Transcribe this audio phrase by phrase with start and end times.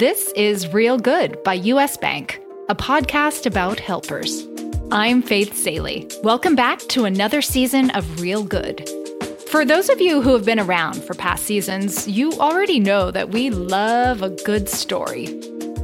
[0.00, 2.40] This is Real Good by US Bank,
[2.70, 4.48] a podcast about helpers.
[4.90, 6.08] I'm Faith Salie.
[6.22, 8.88] Welcome back to another season of Real Good.
[9.50, 13.28] For those of you who have been around for past seasons, you already know that
[13.28, 15.26] we love a good story.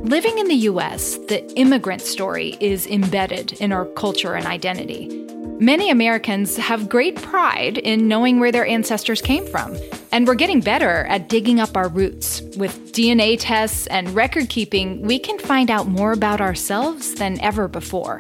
[0.01, 5.26] Living in the US, the immigrant story is embedded in our culture and identity.
[5.59, 9.75] Many Americans have great pride in knowing where their ancestors came from,
[10.13, 12.43] and we're getting better at digging up our roots.
[12.59, 17.69] With DNA tests and record keeping, we can find out more about ourselves than ever
[17.69, 18.19] before.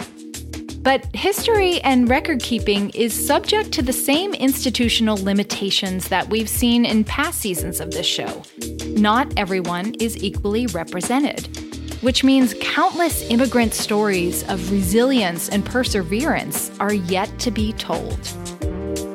[0.78, 6.86] But history and record keeping is subject to the same institutional limitations that we've seen
[6.86, 8.44] in past seasons of this show.
[8.86, 11.65] Not everyone is equally represented
[12.00, 18.18] which means countless immigrant stories of resilience and perseverance are yet to be told.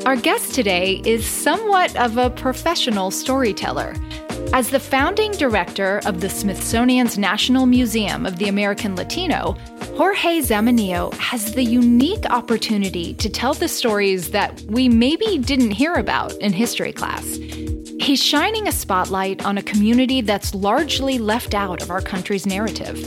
[0.05, 3.93] Our guest today is somewhat of a professional storyteller.
[4.53, 9.55] As the founding director of the Smithsonian's National Museum of the American Latino,
[9.95, 15.93] Jorge Zamanillo has the unique opportunity to tell the stories that we maybe didn't hear
[15.93, 17.37] about in history class.
[18.01, 22.97] He's shining a spotlight on a community that's largely left out of our country's narrative.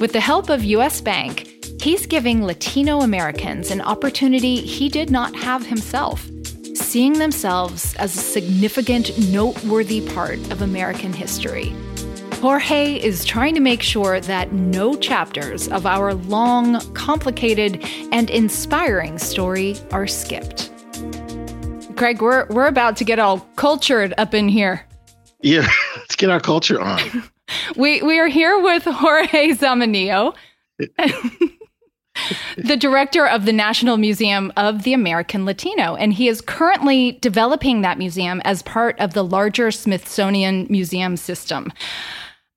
[0.00, 1.48] With the help of US Bank,
[1.82, 6.30] he's giving Latino Americans an opportunity he did not have himself,
[6.76, 11.74] seeing themselves as a significant, noteworthy part of American history.
[12.34, 19.18] Jorge is trying to make sure that no chapters of our long, complicated, and inspiring
[19.18, 20.70] story are skipped.
[21.98, 24.86] Greg, we're we're about to get all cultured up in here.
[25.42, 27.00] Yeah, let's get our culture on.
[27.76, 30.32] we we are here with Jorge Zamanillo,
[32.56, 37.80] the director of the National Museum of the American Latino, and he is currently developing
[37.80, 41.72] that museum as part of the larger Smithsonian Museum system.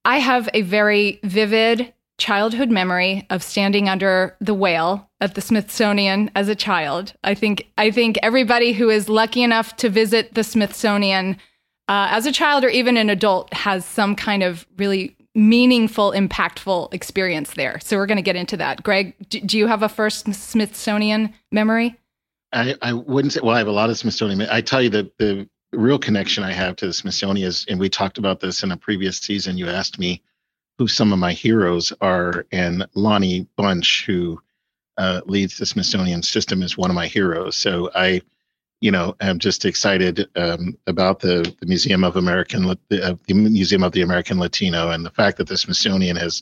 [0.06, 6.30] I have a very vivid childhood memory of standing under the whale at the Smithsonian
[6.36, 7.14] as a child.
[7.24, 11.38] I think I think everybody who is lucky enough to visit the Smithsonian
[11.90, 16.94] uh, as a child or even an adult has some kind of really meaningful, impactful
[16.94, 17.80] experience there.
[17.80, 18.84] So we're going to get into that.
[18.84, 21.98] Greg, do, you have a first Smithsonian memory?
[22.54, 23.40] I, I wouldn't say.
[23.42, 24.44] Well, I have a lot of Smithsonian.
[24.44, 27.90] I tell you that the real connection I have to the Smithsonian is, and we
[27.90, 29.58] talked about this in a previous season.
[29.58, 30.22] You asked me
[30.82, 34.42] who some of my heroes are, and Lonnie Bunch, who
[34.98, 37.56] uh, leads the Smithsonian system, is one of my heroes.
[37.56, 38.24] So I,
[38.80, 43.84] you know, am just excited um, about the the Museum of American uh, the Museum
[43.84, 46.42] of the American Latino, and the fact that the Smithsonian has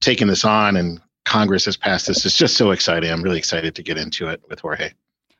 [0.00, 3.10] taken this on and Congress has passed this is just so exciting.
[3.10, 4.92] I'm really excited to get into it with Jorge.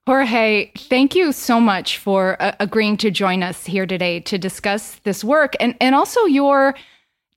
[0.05, 4.97] Jorge, thank you so much for uh, agreeing to join us here today to discuss
[5.05, 6.75] this work and, and also your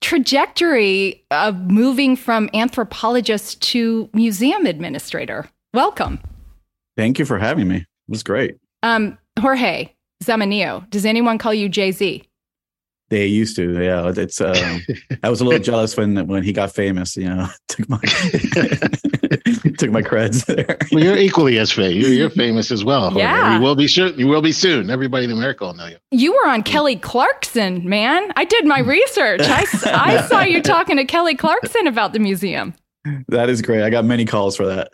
[0.06, 5.50] trajectory of moving from anthropologist to museum administrator.
[5.74, 6.20] Welcome.
[6.96, 7.78] Thank you for having me.
[7.78, 8.56] It was great.
[8.84, 9.90] Um, Jorge
[10.24, 12.22] Zamanillo, does anyone call you Jay Z?
[13.10, 14.12] They used to, yeah.
[14.16, 14.82] It's um,
[15.24, 17.16] I was a little jealous when when he got famous.
[17.16, 18.00] You know, took my
[19.78, 20.78] took my creds there.
[20.92, 21.94] well, you're equally as famous.
[21.96, 23.16] You're, you're, famous as well.
[23.16, 24.08] Yeah, you will be sure.
[24.08, 24.90] You will be soon.
[24.90, 25.98] Everybody in America will know you.
[26.10, 28.32] You were on Kelly Clarkson, man.
[28.36, 29.42] I did my research.
[29.44, 32.74] I I saw you talking to Kelly Clarkson about the museum.
[33.28, 33.84] That is great.
[33.84, 34.90] I got many calls for that.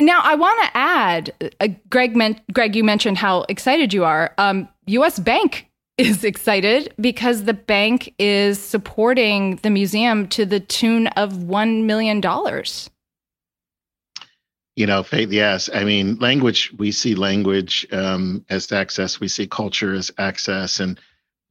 [0.00, 2.14] now, I want to add, uh, Greg.
[2.14, 4.34] Men- Greg, you mentioned how excited you are.
[4.36, 5.18] Um, U.S.
[5.18, 5.66] Bank
[6.02, 12.20] is excited because the bank is supporting the museum to the tune of $1 million.
[14.74, 15.70] You know, Faith, yes.
[15.72, 20.80] I mean, language, we see language um, as access, we see culture as access.
[20.80, 20.98] And,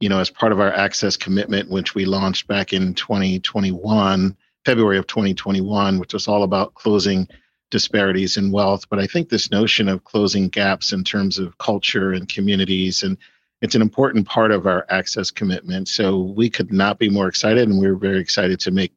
[0.00, 4.98] you know, as part of our access commitment, which we launched back in 2021, February
[4.98, 7.26] of 2021, which was all about closing
[7.70, 8.88] disparities in wealth.
[8.90, 13.16] But I think this notion of closing gaps in terms of culture and communities and
[13.62, 15.88] it's an important part of our access commitment.
[15.88, 18.92] So we could not be more excited, and we're very excited to make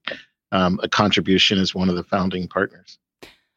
[0.52, 2.98] um, a contribution as one of the founding partners.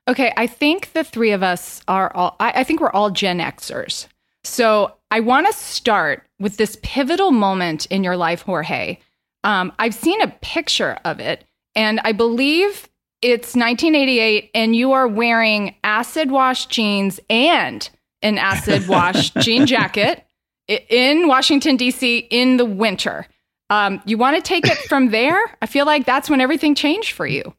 [0.06, 3.41] Okay, I think the three of us are all, I, I think we're all Gen
[3.41, 4.06] Xers.
[4.44, 8.99] So I want to start with this pivotal moment in your life, Jorge.
[9.44, 11.44] Um, I've seen a picture of it,
[11.75, 12.88] and I believe
[13.23, 17.88] it's 1988, and you are wearing acid wash jeans and
[18.23, 20.25] an acid wash jean jacket
[20.69, 22.19] in Washington, D.C.
[22.31, 23.26] in the winter.
[23.70, 25.41] Um, you want to take it from there?
[25.61, 27.55] I feel like that's when everything changed for you.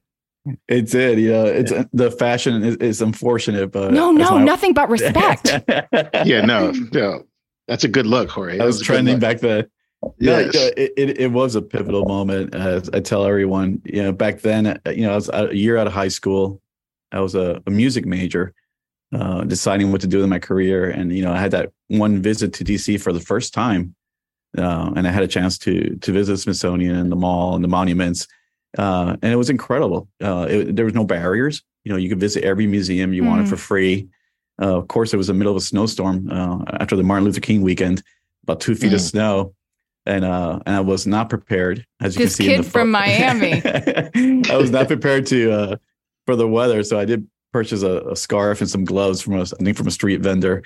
[0.68, 1.44] It did, yeah.
[1.44, 4.44] It's the fashion is, is unfortunate, but no, no, my...
[4.44, 5.52] nothing but respect.
[6.26, 7.26] yeah, no, no.
[7.68, 8.60] That's a good look, Jorge.
[8.60, 9.68] I was trending back then.
[10.18, 10.54] Yes.
[10.54, 12.56] No, it, it, it, was a pivotal moment.
[12.56, 15.78] As I tell everyone, you know, back then, uh, you know, I was a year
[15.78, 16.62] out of high school.
[17.12, 18.54] I was a, a music major,
[19.14, 20.90] uh, deciding what to do in my career.
[20.90, 23.96] And, you know, I had that one visit to DC for the first time.
[24.58, 27.68] Uh, and I had a chance to to visit Smithsonian and the mall and the
[27.68, 28.28] monuments.
[28.78, 30.08] Uh, and it was incredible.
[30.24, 31.62] Uh, it, there was no barriers.
[31.84, 33.28] You know, you could visit every museum you mm.
[33.28, 34.08] wanted for free.
[34.60, 37.62] Uh, of course, it was the middle of a snowstorm after the Martin Luther King
[37.62, 38.02] weekend,
[38.44, 38.96] about two feet mm.
[38.96, 39.54] of snow
[40.06, 43.62] and uh and I was not prepared as you this can see kid from Miami.
[43.64, 45.76] I was not prepared to uh
[46.26, 49.42] for the weather, so I did purchase a, a scarf and some gloves from a,
[49.42, 50.64] I think from a street vendor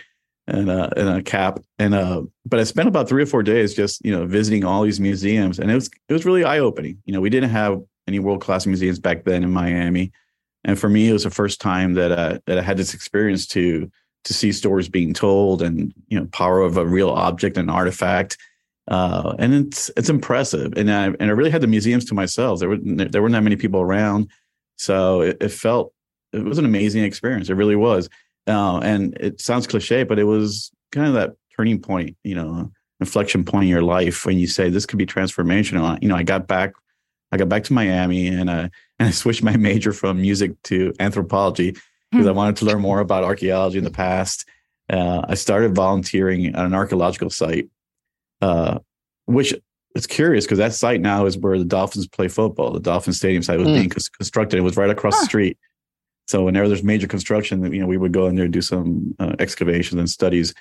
[0.47, 3.73] and uh and a cap and uh but I spent about 3 or 4 days
[3.73, 6.97] just, you know, visiting all these museums and it was it was really eye-opening.
[7.05, 10.11] You know, we didn't have any world-class museums back then in Miami.
[10.65, 13.47] And for me it was the first time that uh that I had this experience
[13.47, 13.89] to
[14.25, 18.37] to see stories being told and, you know, power of a real object and artifact
[18.87, 20.73] uh, and it's it's impressive.
[20.75, 22.59] And I and I really had the museums to myself.
[22.59, 24.29] There were there weren't that many people around,
[24.75, 25.93] so it, it felt
[26.33, 27.49] it was an amazing experience.
[27.49, 28.09] It really was.
[28.47, 32.71] Uh, and it sounds cliche, but it was kind of that turning point, you know,
[32.99, 35.97] inflection point in your life when you say this could be transformational.
[36.01, 36.73] You know, I got back,
[37.31, 38.69] I got back to Miami, and uh,
[38.99, 41.75] and I switched my major from music to anthropology
[42.11, 42.37] because I hmm.
[42.37, 44.45] wanted to learn more about archaeology in the past.
[44.89, 47.69] Uh, I started volunteering at an archaeological site
[48.43, 48.79] uh,
[49.25, 49.53] which
[49.95, 52.71] it's curious because that site now is where the Dolphins play football.
[52.71, 53.75] The Dolphin Stadium site was mm.
[53.75, 54.57] being constructed.
[54.57, 55.21] It was right across huh.
[55.21, 55.57] the street.
[56.27, 59.15] So whenever there's major construction, you know, we would go in there and do some
[59.19, 60.53] uh, excavations and studies.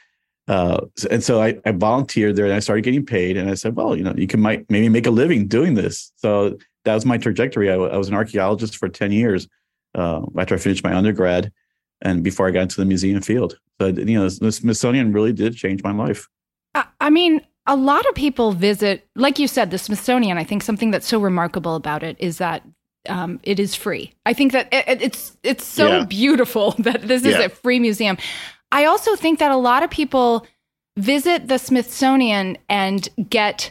[0.48, 3.36] Uh, and so I, I, volunteered there and I started getting paid.
[3.36, 6.12] And I said, well, you know, you can might maybe make a living doing this.
[6.16, 7.70] So that was my trajectory.
[7.70, 9.46] I, was an archaeologist for 10 years
[9.94, 11.52] uh, after I finished my undergrad
[12.00, 13.56] and before I got into the museum field.
[13.80, 16.26] So, you know, the Smithsonian really did change my life.
[17.00, 20.38] I mean, a lot of people visit, like you said, the Smithsonian.
[20.38, 22.62] I think something that's so remarkable about it is that
[23.08, 24.12] um, it is free.
[24.26, 26.04] I think that it, it's it's so yeah.
[26.04, 27.44] beautiful that this is yeah.
[27.44, 28.16] a free museum.
[28.70, 30.46] I also think that a lot of people
[30.96, 33.70] visit the Smithsonian and get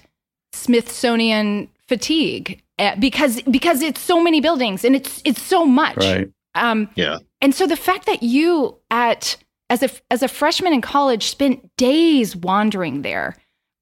[0.53, 5.97] Smithsonian fatigue eh, because because it's so many buildings and it's it's so much.
[5.97, 6.31] Right.
[6.55, 7.19] Um, yeah.
[7.39, 9.37] And so the fact that you at
[9.69, 13.35] as a as a freshman in college spent days wandering there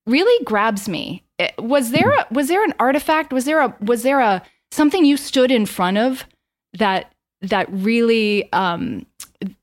[0.05, 1.23] really grabs me.
[1.57, 3.31] Was there a, was there an artifact?
[3.31, 6.25] Was there a was there a something you stood in front of
[6.73, 7.11] that
[7.41, 9.05] that really um,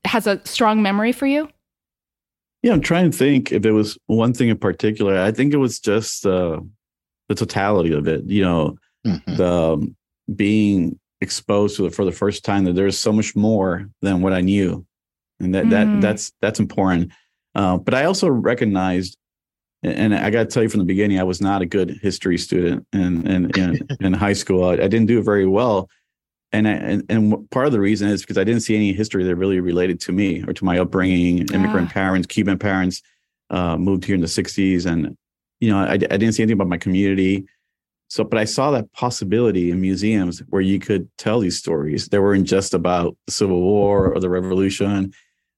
[0.05, 1.49] has a strong memory for you?
[2.63, 5.19] Yeah, I'm trying to think if it was one thing in particular.
[5.19, 6.59] I think it was just uh,
[7.29, 8.23] the totality of it.
[8.25, 9.35] You know, mm-hmm.
[9.35, 9.95] the um,
[10.35, 14.33] being exposed to it for the first time that there's so much more than what
[14.33, 14.85] I knew,
[15.39, 15.99] and that mm-hmm.
[15.99, 17.11] that that's that's important.
[17.55, 19.17] Uh, but I also recognized
[19.83, 22.37] and I got to tell you from the beginning, I was not a good history
[22.37, 24.65] student in in, in, in high school.
[24.65, 25.89] I, I, didn't do very well,
[26.51, 29.23] and, I, and and part of the reason is because I didn't see any history
[29.23, 31.47] that really related to me or to my upbringing.
[31.53, 31.93] Immigrant ah.
[31.93, 33.01] parents, Cuban parents,
[33.49, 35.15] uh, moved here in the '60s, and
[35.59, 37.45] you know I, I didn't see anything about my community.
[38.09, 42.07] So, but I saw that possibility in museums where you could tell these stories.
[42.07, 45.13] They weren't just about the Civil War or the Revolution.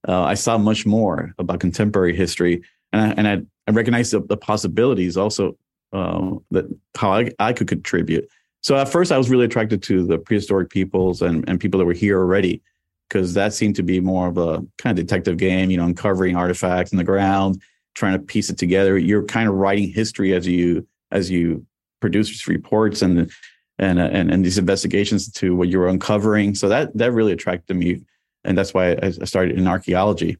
[0.08, 2.62] Uh, I saw much more about contemporary history,
[2.92, 5.56] and I, and I I recognize the, the possibilities also
[5.92, 8.28] uh, that how I, I could contribute.
[8.62, 11.86] So at first, I was really attracted to the prehistoric peoples and, and people that
[11.86, 12.62] were here already,
[13.08, 16.36] because that seemed to be more of a kind of detective game, you know, uncovering
[16.36, 17.62] artifacts in the ground,
[17.94, 18.98] trying to piece it together.
[18.98, 21.64] You're kind of writing history as you as you
[22.00, 23.30] produce reports and
[23.78, 26.54] and and, and these investigations to what you were uncovering.
[26.54, 28.02] So that that really attracted me,
[28.44, 30.36] and that's why I started in archaeology.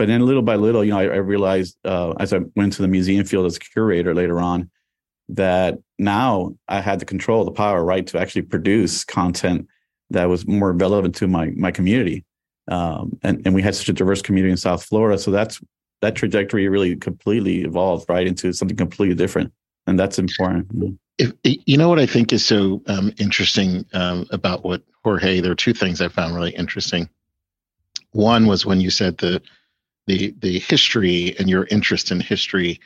[0.00, 2.80] But then little by little, you know, I, I realized uh, as I went to
[2.80, 4.70] the museum field as a curator later on
[5.28, 9.66] that now I had the control, the power, right, to actually produce content
[10.08, 12.24] that was more relevant to my my community.
[12.68, 15.60] Um, and and we had such a diverse community in South Florida, so that's
[16.00, 19.52] that trajectory really completely evolved right into something completely different,
[19.86, 20.98] and that's important.
[21.18, 25.40] If, you know what I think is so um, interesting um, about what Jorge.
[25.40, 27.06] There are two things I found really interesting.
[28.12, 29.42] One was when you said the
[30.10, 32.80] the the history and your interest in history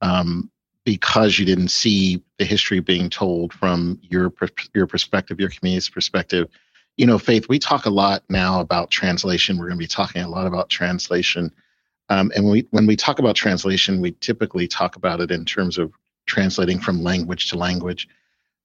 [0.00, 0.50] um,
[0.84, 4.32] because you didn't see the history being told from your
[4.74, 6.48] your perspective, your community's perspective.
[6.96, 9.56] You know, Faith, we talk a lot now about translation.
[9.56, 11.52] We're going to be talking a lot about translation.
[12.08, 15.44] Um, and when we when we talk about translation, we typically talk about it in
[15.44, 15.92] terms of
[16.26, 18.08] translating from language to language.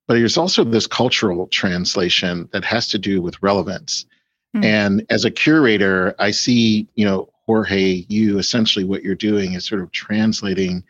[0.08, 4.04] But there's also this cultural translation that has to do with relevance.
[4.56, 4.64] Mm-hmm.
[4.64, 9.66] And as a curator, I see, you know, Jorge, you essentially what you're doing is
[9.66, 10.84] sort of translating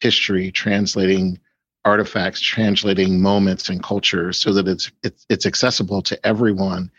[0.00, 1.40] history, translating
[1.86, 6.90] artifacts, translating moments and culture so that it's it's, it's accessible to everyone.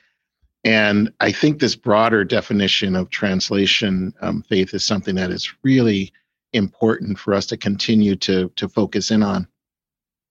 [0.63, 6.11] And I think this broader definition of translation um, faith is something that is really
[6.53, 9.47] important for us to continue to to focus in on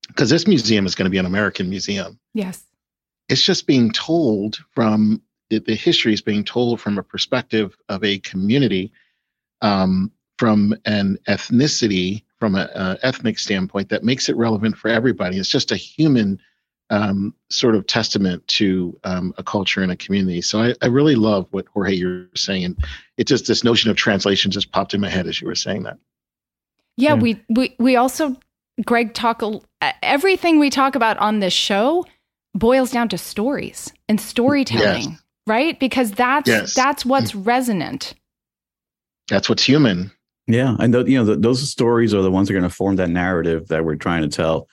[0.09, 2.19] because this museum is going to be an American museum.
[2.35, 2.65] Yes.
[3.29, 5.23] It's just being told from
[5.53, 8.91] the, the history is being told from a perspective of a community,
[9.61, 15.37] um, from an ethnicity, from an ethnic standpoint that makes it relevant for everybody.
[15.37, 16.41] It's just a human
[16.89, 20.41] um, sort of testament to um, a culture and a community.
[20.41, 22.85] So I, I, really love what Jorge you're saying, and
[23.17, 25.85] it just this notion of translation just popped in my head as you were saying
[25.85, 25.99] that.
[26.97, 27.15] Yeah, yeah.
[27.15, 28.37] we we we also
[28.85, 29.43] Greg talk
[30.03, 32.05] everything we talk about on this show
[32.55, 35.22] boils down to stories and storytelling, yes.
[35.47, 35.79] Right?
[35.79, 36.75] Because that's yes.
[36.75, 37.47] that's what's mm.
[37.47, 38.15] resonant.
[39.29, 40.11] That's what's human.
[40.47, 42.75] Yeah, and th- you know the, those stories are the ones that are going to
[42.75, 44.69] form that narrative that we're trying to tell.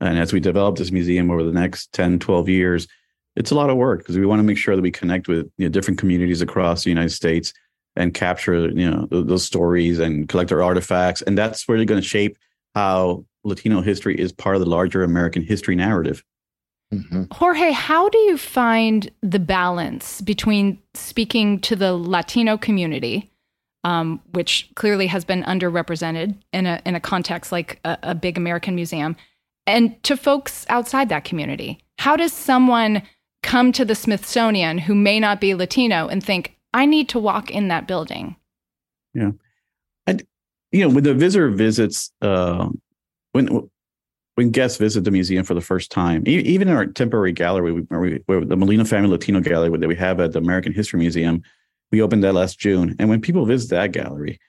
[0.00, 2.88] And as we develop this museum over the next 10, 12 years,
[3.36, 5.50] it's a lot of work because we want to make sure that we connect with
[5.58, 7.52] you know, different communities across the United States
[7.96, 12.06] and capture you know those stories and collect our artifacts, and that's really going to
[12.06, 12.36] shape
[12.74, 16.22] how Latino history is part of the larger American history narrative.
[16.92, 17.24] Mm-hmm.
[17.32, 23.30] Jorge, how do you find the balance between speaking to the Latino community,
[23.84, 28.36] um, which clearly has been underrepresented in a in a context like a, a big
[28.36, 29.16] American museum,
[29.66, 31.78] and to folks outside that community?
[31.98, 33.02] How does someone
[33.42, 37.52] come to the Smithsonian who may not be Latino and think, "I need to walk
[37.52, 38.34] in that building"?
[39.14, 39.30] Yeah,
[40.08, 40.26] and
[40.72, 42.68] you know, when the visitor visits, uh,
[43.30, 43.70] when
[44.40, 47.82] when guests visit the museum for the first time, even in our temporary gallery, we,
[48.26, 51.42] we, the Molina Family Latino Gallery that we have at the American History Museum,
[51.92, 52.96] we opened that last June.
[52.98, 54.40] And when people visit that gallery,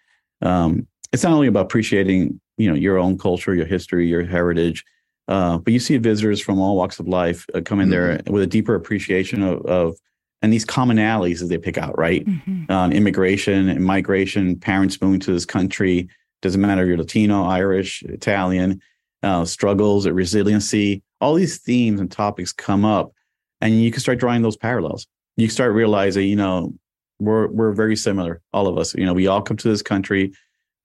[0.42, 4.86] um, it's not only about appreciating you know your own culture, your history, your heritage,
[5.28, 7.92] uh, but you see visitors from all walks of life uh, come in mm-hmm.
[7.92, 9.98] there with a deeper appreciation of, of
[10.42, 12.26] and these commonalities as they pick out, right?
[12.26, 12.72] Mm-hmm.
[12.72, 16.08] Um, immigration and migration, parents moving to this country,
[16.42, 18.82] doesn't matter if you're Latino, Irish, Italian,
[19.24, 23.12] uh, struggles, and resiliency, all these themes and topics come up,
[23.60, 25.08] and you can start drawing those parallels.
[25.38, 26.74] You start realizing, you know,
[27.20, 28.94] we're we're very similar, all of us.
[28.96, 30.34] You know, we all come to this country.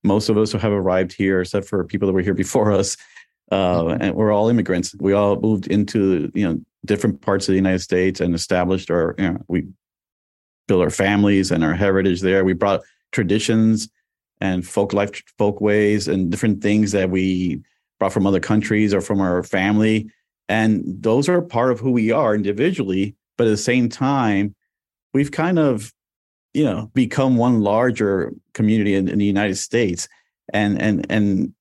[0.04, 2.96] Most of us who have arrived here, except for people that were here before us,
[3.50, 4.94] uh, and we're all immigrants.
[5.00, 9.14] We all moved into you know different parts of the United States and established our,
[9.18, 9.66] you know, we
[10.68, 12.44] built our families and our heritage there.
[12.44, 13.88] We brought traditions
[14.40, 17.62] and folk life, folk ways, and different things that we
[17.98, 20.10] brought from other countries or from our family.
[20.48, 23.16] And those are part of who we are individually.
[23.36, 24.54] But at the same time,
[25.12, 25.92] we've kind of,
[26.54, 30.08] you know, become one larger community in, in the United States.
[30.52, 31.52] And and and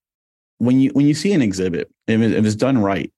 [0.59, 3.11] when you when you see an exhibit, if, if it's done right,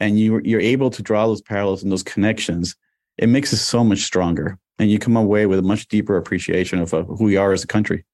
[0.00, 2.74] and you you're able to draw those parallels and those connections,
[3.18, 4.58] it makes us so much stronger.
[4.78, 7.62] And you come away with a much deeper appreciation of uh, who we are as
[7.62, 8.04] a country.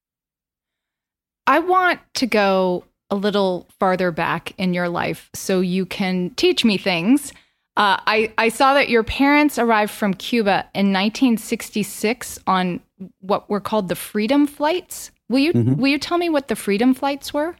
[1.47, 6.63] I want to go a little farther back in your life so you can teach
[6.63, 7.31] me things.
[7.77, 12.81] Uh, I, I saw that your parents arrived from Cuba in 1966 on
[13.21, 15.11] what were called the Freedom Flights.
[15.29, 15.75] Will you mm-hmm.
[15.75, 17.55] will you tell me what the Freedom Flights were?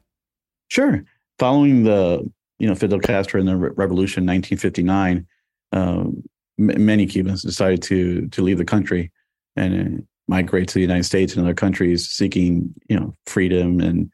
[0.67, 1.03] Sure.
[1.37, 5.25] Following the you know Fidel Castro and the revolution, in 1959,
[5.71, 6.23] um,
[6.59, 9.11] m- many Cubans decided to to leave the country,
[9.55, 14.11] and migrate to the United States and other countries seeking, you know, freedom and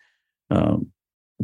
[0.49, 0.91] um,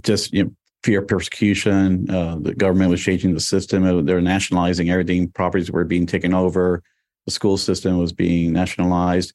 [0.01, 0.51] just you know
[0.83, 2.09] fear persecution.
[2.09, 5.29] Uh, the government was changing the system; they were nationalizing everything.
[5.29, 6.83] Properties were being taken over.
[7.25, 9.33] The school system was being nationalized,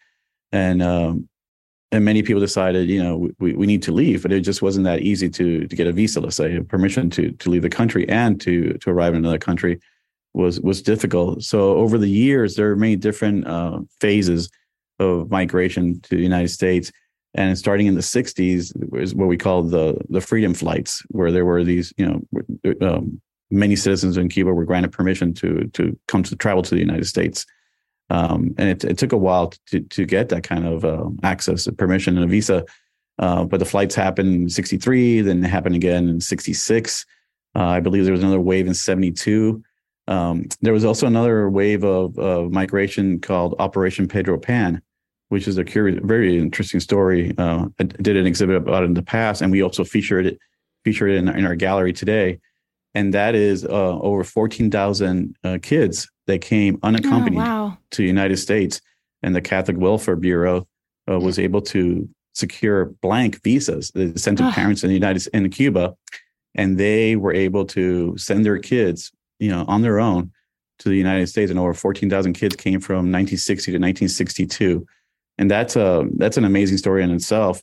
[0.53, 1.29] and um,
[1.93, 4.85] and many people decided, you know, we, we need to leave, but it just wasn't
[4.85, 8.09] that easy to to get a visa, let's say, permission to to leave the country
[8.09, 9.81] and to to arrive in another country
[10.35, 11.43] was was difficult.
[11.43, 14.51] So over the years, there are many different uh, phases
[14.99, 16.93] of migration to the United States.
[17.37, 21.45] And starting in the 60s was what we call the the freedom flights, where there
[21.45, 26.23] were these, you know, um, many citizens in Cuba were granted permission to to come
[26.25, 27.47] to travel to the United States.
[28.09, 31.69] Um, and it, it, took a while to to get that kind of uh, access,
[31.77, 32.65] permission, and a visa.
[33.19, 37.07] Uh, but the flights happened in 63, then it happened again in 66.
[37.55, 39.63] Uh, I believe there was another wave in 72.
[40.07, 44.83] Um, there was also another wave of, of migration called Operation Pedro Pan,
[45.29, 47.35] which is a curious, very interesting story.
[47.37, 50.39] Uh, I did an exhibit about it in the past, and we also featured it
[50.85, 52.39] featured it in, in our gallery today.
[52.95, 57.79] And that is uh, over 14,000 uh, kids that came unaccompanied oh, wow.
[57.91, 58.81] to the United States.
[59.23, 60.67] And the Catholic Welfare Bureau
[61.11, 65.51] uh, was able to secure blank visas that sent to parents in the United in
[65.51, 65.97] Cuba
[66.57, 70.33] and they were able to send their kids, you know, on their own
[70.79, 74.87] to the United States, and over 14,000 kids came from 1960 to 1962,
[75.39, 77.63] and that's a that's an amazing story in itself.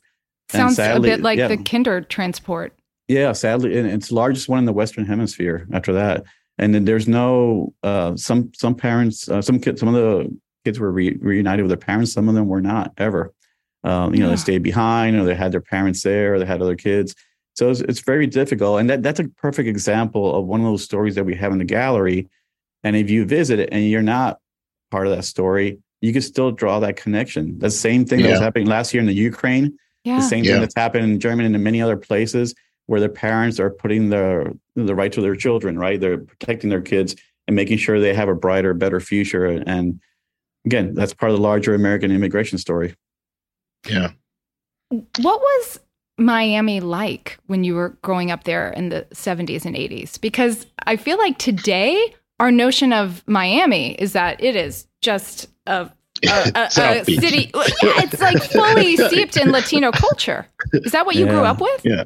[0.50, 2.70] Sounds sadly, a bit like yeah, the Kindertransport.
[3.08, 5.66] Yeah, sadly, and it's the largest one in the Western Hemisphere.
[5.72, 6.24] After that,
[6.58, 10.78] and then there's no uh, some some parents, uh, some kids, some of the kids
[10.78, 12.12] were re- reunited with their parents.
[12.12, 13.32] Some of them were not ever.
[13.82, 14.30] Um, you know, yeah.
[14.32, 17.14] they stayed behind, or they had their parents there, or they had other kids.
[17.54, 20.82] So it's, it's very difficult, and that that's a perfect example of one of those
[20.82, 22.28] stories that we have in the gallery.
[22.82, 24.38] And if you visit it and you're not
[24.90, 27.58] part of that story, you can still draw that connection.
[27.58, 28.26] The same thing yeah.
[28.26, 30.16] that was happening last year in the Ukraine, yeah.
[30.16, 32.54] the same thing that's happened in Germany and in many other places
[32.86, 35.98] where the parents are putting their the right to their children, right?
[35.98, 39.46] They're protecting their kids and making sure they have a brighter, better future.
[39.46, 39.98] And
[40.66, 42.94] again, that's part of the larger American immigration story.
[43.88, 44.10] Yeah.
[44.90, 45.80] What was
[46.18, 50.20] Miami like when you were growing up there in the 70s and 80s?
[50.20, 55.90] Because I feel like today our notion of Miami is that it is just a
[56.22, 57.50] a, a, a city.
[57.54, 60.46] Yeah, it's like fully steeped in Latino culture.
[60.72, 61.32] Is that what you yeah.
[61.32, 61.84] grew up with?
[61.84, 62.04] Yeah.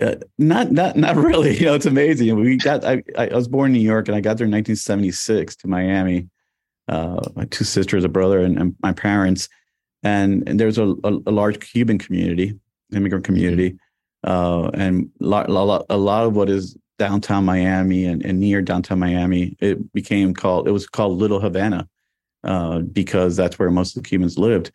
[0.00, 1.56] Uh, not not not really.
[1.60, 2.34] You know, it's amazing.
[2.36, 2.84] We got.
[2.84, 6.28] I, I was born in New York, and I got there in 1976 to Miami.
[6.88, 9.48] Uh, my two sisters, a brother, and, and my parents,
[10.02, 12.58] and, and there's a, a, a, large Cuban community,
[12.92, 13.78] immigrant community,
[14.24, 18.40] uh, and a lot, a lot, a lot of what is downtown Miami and, and
[18.40, 20.66] near downtown Miami, it became called.
[20.66, 21.88] It was called Little Havana
[22.44, 24.70] uh, because that's where most of the Cubans lived.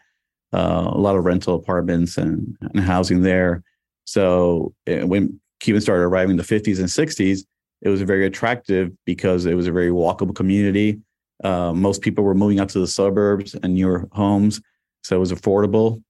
[0.53, 3.63] Uh, a lot of rental apartments and, and housing there.
[4.05, 7.41] So eh, when Cubans started arriving in the 50s and 60s,
[7.81, 10.99] it was very attractive because it was a very walkable community.
[11.43, 14.61] Uh, most people were moving out to the suburbs and newer homes,
[15.03, 16.01] so it was affordable.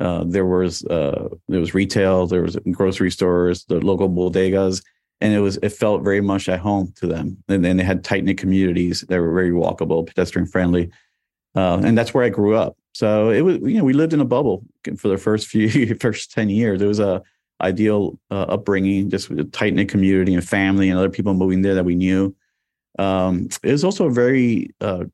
[0.00, 4.82] Uh, there was uh, there was retail, there was grocery stores, the local bodegas,
[5.24, 7.42] and it was it felt very much at home to them.
[7.48, 10.90] And then they had tight knit communities that were very walkable, pedestrian friendly,
[11.54, 12.76] uh, and that's where I grew up.
[12.92, 14.64] So it was you know we lived in a bubble
[14.98, 16.82] for the first few first ten years.
[16.82, 17.22] It was a
[17.62, 21.74] ideal uh, upbringing, just a tight knit community and family and other people moving there
[21.74, 22.36] that we knew.
[22.98, 25.04] Um, it was also a very uh,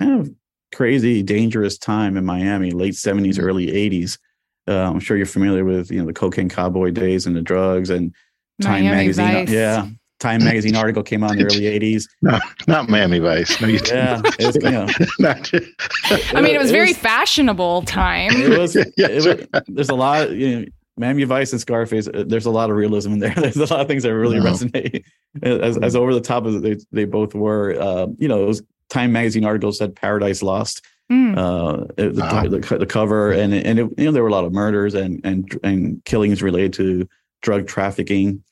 [0.00, 0.34] kind of
[0.74, 3.44] crazy, dangerous time in Miami, late 70s, mm-hmm.
[3.44, 4.18] early 80s.
[4.66, 7.88] Uh, I'm sure you're familiar with you know the cocaine cowboy days and the drugs
[7.88, 8.12] and
[8.60, 9.46] Time Miami magazine.
[9.46, 9.50] Vice.
[9.50, 12.08] Yeah, Time magazine article came out in the early 80s.
[12.22, 13.60] No, not Miami Vice.
[13.60, 14.86] No, you yeah, it was, you know,
[16.36, 18.32] I mean, it was, it very was, fashionable time.
[18.32, 20.66] It was, yeah, it was, there's a lot, you know,
[20.96, 23.34] Miami Vice and Scarface, uh, there's a lot of realism in there.
[23.34, 25.04] There's a lot of things that really resonate.
[25.42, 28.62] As, as over the top as they, they both were, uh, you know, it was
[28.90, 30.84] Time Magazine article said Paradise Lost.
[31.10, 31.38] Mm.
[31.38, 32.42] Uh, the, wow.
[32.42, 35.22] the, the, cover and and it, you know there were a lot of murders and
[35.24, 37.08] and and killings related to
[37.42, 38.42] drug trafficking.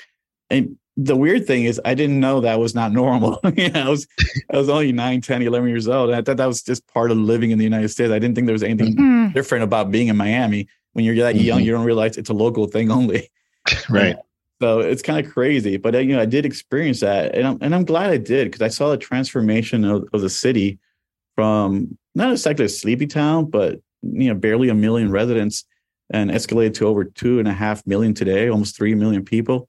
[0.50, 3.40] And the weird thing is I didn't know that was not normal.
[3.56, 4.06] you know, I was
[4.52, 6.10] I was only 9, 10, 11 years old.
[6.10, 8.12] And I thought that was just part of living in the United States.
[8.12, 9.34] I didn't think there was anything mm.
[9.34, 11.44] different about being in Miami when you're that mm-hmm.
[11.44, 13.30] young, you don't realize it's a local thing only.
[13.90, 14.16] right.
[14.62, 17.58] So it's kind of crazy, but uh, you know, I did experience that, and I'm
[17.60, 20.78] and I'm glad I did because I saw the transformation of, of the city
[21.34, 25.66] from not exactly a sleepy town, but you know, barely a million residents,
[26.10, 29.68] and escalated to over two and a half million today, almost three million people.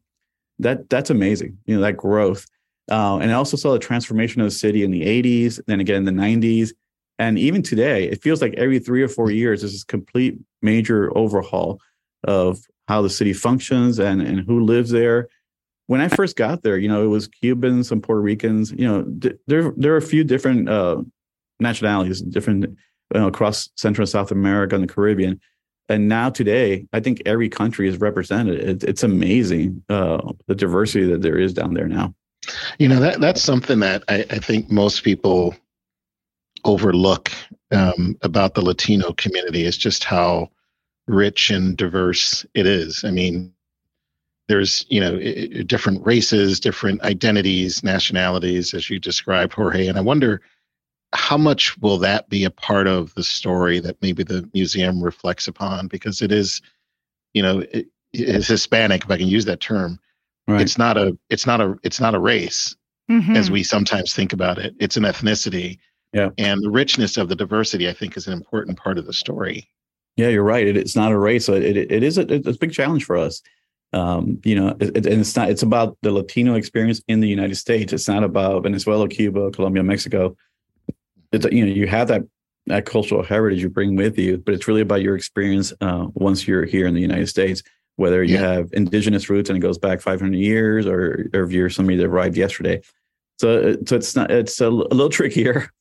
[0.59, 1.57] That that's amazing.
[1.65, 2.45] You know, that growth,
[2.91, 6.07] uh, and I also saw the transformation of the city in the '80s, then again
[6.07, 6.71] in the '90s,
[7.19, 11.15] and even today, it feels like every three or four years, there's this complete major
[11.17, 11.79] overhaul
[12.23, 15.27] of how the city functions and, and who lives there.
[15.87, 18.71] When I first got there, you know, it was Cubans and Puerto Ricans.
[18.71, 19.05] You know,
[19.47, 21.01] there there are a few different uh,
[21.59, 22.65] nationalities, different
[23.13, 25.39] you know, across Central and South America and the Caribbean.
[25.89, 28.59] And now today, I think every country is represented.
[28.59, 32.13] It, it's amazing uh, the diversity that there is down there now.
[32.79, 35.55] You know that that's something that I, I think most people
[36.65, 37.31] overlook
[37.71, 40.49] um, about the Latino community is just how
[41.07, 43.03] rich and diverse it is.
[43.03, 43.53] I mean,
[44.47, 45.19] there's you know
[45.63, 49.87] different races, different identities, nationalities, as you described, Jorge.
[49.87, 50.41] And I wonder
[51.13, 55.47] how much will that be a part of the story that maybe the museum reflects
[55.47, 56.61] upon because it is,
[57.33, 59.99] you know, it, it's Hispanic, if I can use that term.
[60.47, 60.61] Right.
[60.61, 62.75] It's not a it's not a it's not a race
[63.09, 63.35] mm-hmm.
[63.35, 64.75] as we sometimes think about it.
[64.79, 65.79] It's an ethnicity
[66.13, 66.29] yeah.
[66.37, 69.69] And the richness of the diversity, I think, is an important part of the story.
[70.15, 70.65] Yeah, you're right.
[70.65, 71.47] It, it's not a race.
[71.49, 73.41] It, it, it is a, it's a big challenge for us.
[73.93, 75.49] Um, you know, it, and it's not.
[75.49, 77.93] It's about the Latino experience in the United States.
[77.93, 80.35] It's not about Venezuela, Cuba, Colombia, Mexico.
[81.31, 82.23] It's you know, you have that
[82.67, 86.47] that cultural heritage you bring with you, but it's really about your experience uh, once
[86.47, 87.63] you're here in the United States.
[87.95, 88.53] whether you yeah.
[88.53, 92.05] have indigenous roots and it goes back 500 years, or, or if you're somebody that
[92.05, 92.79] arrived yesterday.
[93.39, 95.71] So, so it's not it's a, a little trickier.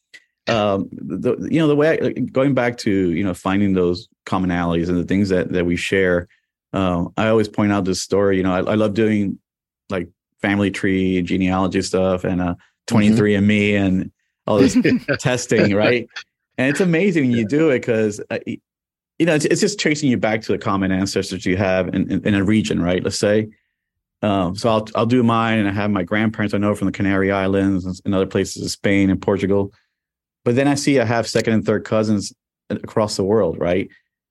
[0.48, 4.88] Um, the, you know the way I, going back to you know finding those commonalities
[4.88, 6.28] and the things that that we share.
[6.72, 8.37] Uh, I always point out this story.
[8.37, 9.38] You know, I, I love doing
[9.88, 10.09] like
[10.42, 12.54] family tree genealogy stuff and uh,
[12.88, 13.85] 23andMe mm-hmm.
[13.85, 14.12] and
[14.46, 14.76] all this
[15.18, 16.09] testing, right?
[16.59, 18.38] And it's amazing when you do it because uh,
[19.18, 22.11] you know, it's, it's just tracing you back to the common ancestors you have in,
[22.11, 23.02] in, in a region, right?
[23.02, 23.48] Let's say.
[24.22, 26.92] Um, so I'll I'll do mine, and I have my grandparents I know from the
[26.92, 29.72] Canary Islands and other places of Spain and Portugal.
[30.44, 32.32] But then I see I have second and third cousins
[32.70, 33.88] across the world, right?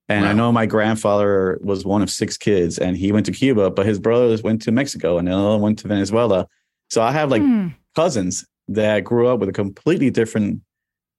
[0.10, 0.32] And wow.
[0.32, 3.86] I know my grandfather was one of six kids, and he went to Cuba, but
[3.86, 6.48] his brothers went to Mexico, and another went to Venezuela.
[6.90, 7.70] So I have like hmm.
[7.96, 10.62] cousins that grew up with a completely different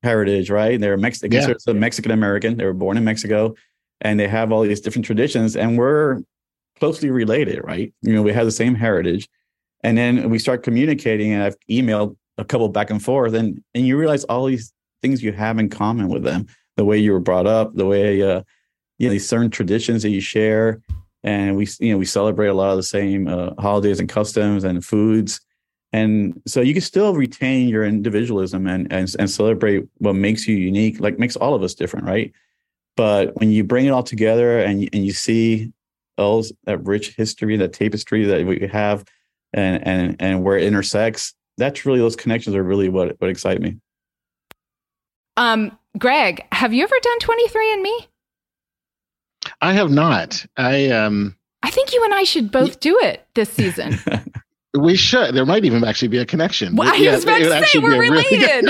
[0.02, 0.80] heritage, right?
[0.80, 1.72] They're Mexican, yeah.
[1.72, 2.56] Mexican American.
[2.56, 3.54] They were born in Mexico,
[4.00, 6.22] and they have all these different traditions, and we're
[6.78, 7.92] closely related, right?
[8.02, 9.28] You know, we have the same heritage,
[9.82, 13.86] and then we start communicating, and I've emailed a couple back and forth, and and
[13.86, 17.20] you realize all these things you have in common with them, the way you were
[17.20, 18.42] brought up, the way uh,
[18.98, 20.80] you know these certain traditions that you share,
[21.22, 24.64] and we you know we celebrate a lot of the same uh, holidays and customs
[24.64, 25.40] and foods
[25.92, 30.56] and so you can still retain your individualism and, and and celebrate what makes you
[30.56, 32.32] unique like makes all of us different right?
[32.96, 35.72] But when you bring it all together and and you see
[36.18, 39.04] all that rich history that tapestry that we have
[39.52, 43.60] and and and where it intersects that's really those connections are really what what excite
[43.60, 43.76] me.
[45.36, 48.06] Um greg have you ever done 23andme
[49.62, 50.44] i have not.
[50.56, 53.98] I um i think you and i should both do it this season
[54.76, 55.34] We should.
[55.34, 56.76] There might even actually be a connection.
[56.76, 58.64] Well, I was about to say we're related.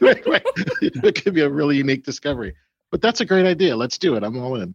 [0.00, 0.22] Really,
[0.82, 2.54] it could be a really unique discovery.
[2.90, 3.76] But that's a great idea.
[3.76, 4.22] Let's do it.
[4.22, 4.74] I'm all in.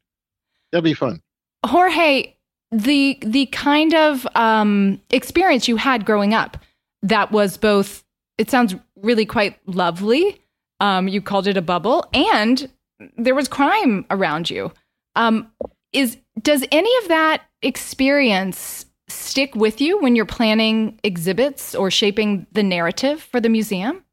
[0.71, 1.21] That'd be fun.
[1.65, 2.35] Jorge,
[2.71, 6.57] the the kind of um, experience you had growing up
[7.03, 8.03] that was both.
[8.37, 10.41] It sounds really quite lovely.
[10.79, 12.69] Um, you called it a bubble, and
[13.17, 14.71] there was crime around you.
[15.15, 15.51] Um,
[15.91, 22.45] is does any of that experience stick with you when you're planning exhibits or shaping
[22.51, 24.03] the narrative for the museum?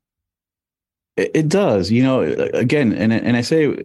[1.17, 1.91] It, it does.
[1.91, 3.85] You know, again, and and I say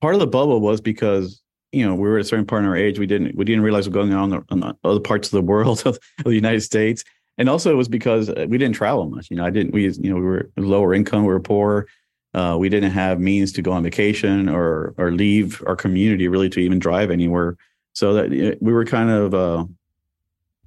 [0.00, 1.40] part of the bubble was because
[1.72, 3.62] you know we were at a certain part in our age we didn't we didn't
[3.62, 6.62] realize what was going on in other parts of the world of, of, the United
[6.62, 7.04] States,
[7.38, 9.30] and also it was because uh, we didn't travel much.
[9.30, 9.72] You know, I didn't.
[9.72, 11.86] We you know we were lower income, we were poor.
[12.32, 16.48] Uh, we didn't have means to go on vacation or or leave our community really
[16.50, 17.56] to even drive anywhere.
[17.94, 19.64] So that we were kind of uh,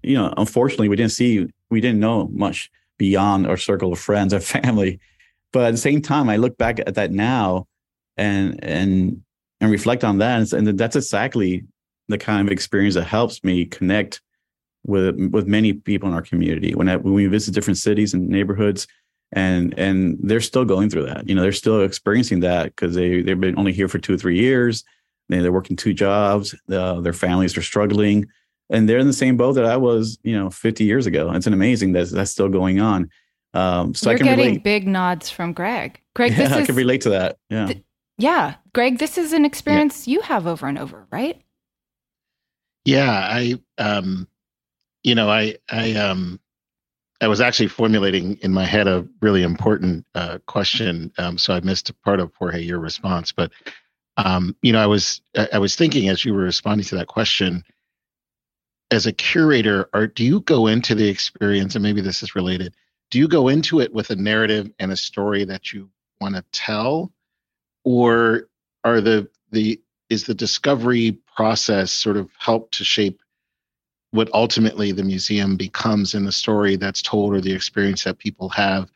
[0.07, 4.33] you know, unfortunately, we didn't see, we didn't know much beyond our circle of friends
[4.33, 4.99] and family.
[5.53, 7.67] But at the same time, I look back at that now
[8.17, 9.21] and and
[9.59, 11.65] and reflect on that, and, and that's exactly
[12.09, 14.21] the kind of experience that helps me connect
[14.85, 16.75] with with many people in our community.
[16.75, 18.87] When I, when we visit different cities and neighborhoods,
[19.31, 21.27] and and they're still going through that.
[21.27, 24.17] You know, they're still experiencing that because they they've been only here for two or
[24.17, 24.83] three years.
[25.29, 26.55] They, they're working two jobs.
[26.69, 28.27] Uh, their families are struggling
[28.69, 31.31] and they're in the same boat that I was, you know, 50 years ago.
[31.31, 33.09] It's an amazing that that's still going on.
[33.53, 34.63] Um, so You're I can getting relate.
[34.63, 36.01] big nods from Greg.
[36.15, 37.37] Greg, yeah, I can relate to that.
[37.49, 37.83] Yeah, th-
[38.17, 40.13] yeah, Greg, this is an experience yeah.
[40.13, 41.41] you have over and over, right?
[42.85, 44.27] Yeah, I, um,
[45.03, 46.39] you know, I, I, um,
[47.21, 51.59] I was actually formulating in my head a really important uh, question, um, so I
[51.61, 53.31] missed part of Jorge your response.
[53.31, 53.51] But
[54.17, 57.63] um, you know, I was I was thinking as you were responding to that question,
[58.91, 62.73] as a curator are do you go into the experience and maybe this is related
[63.09, 66.43] do you go into it with a narrative and a story that you want to
[66.51, 67.11] tell?
[67.83, 68.49] Or
[68.83, 73.21] are the the is the discovery process sort of help to shape
[74.11, 78.49] what ultimately the museum becomes in the story that's told or the experience that people
[78.49, 78.89] have?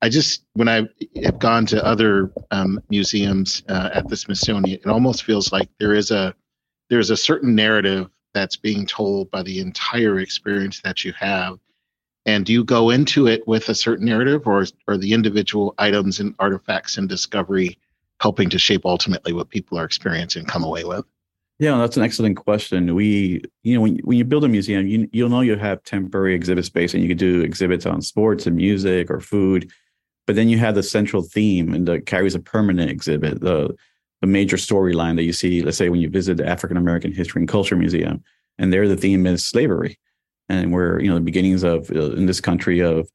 [0.00, 0.88] I just when i
[1.22, 5.94] have gone to other um, museums uh, at the smithsonian it almost feels like there
[5.94, 6.34] is a
[6.90, 11.58] there's a certain narrative that's being told by the entire experience that you have.
[12.24, 16.20] And do you go into it with a certain narrative or are the individual items
[16.20, 17.78] and artifacts and discovery
[18.20, 21.04] helping to shape ultimately what people are experiencing come away with?
[21.58, 22.94] Yeah that's an excellent question.
[22.94, 26.34] We you know when, when you build a museum you, you'll know you have temporary
[26.34, 29.70] exhibit space and you can do exhibits on sports and music or food
[30.26, 33.74] but then you have the central theme and that carries a permanent exhibit the
[34.22, 37.42] the major storyline that you see, let's say when you visit the African American History
[37.42, 38.22] and Culture Museum,
[38.56, 39.98] and there the theme is slavery,
[40.48, 43.10] and where you know the beginnings of uh, in this country of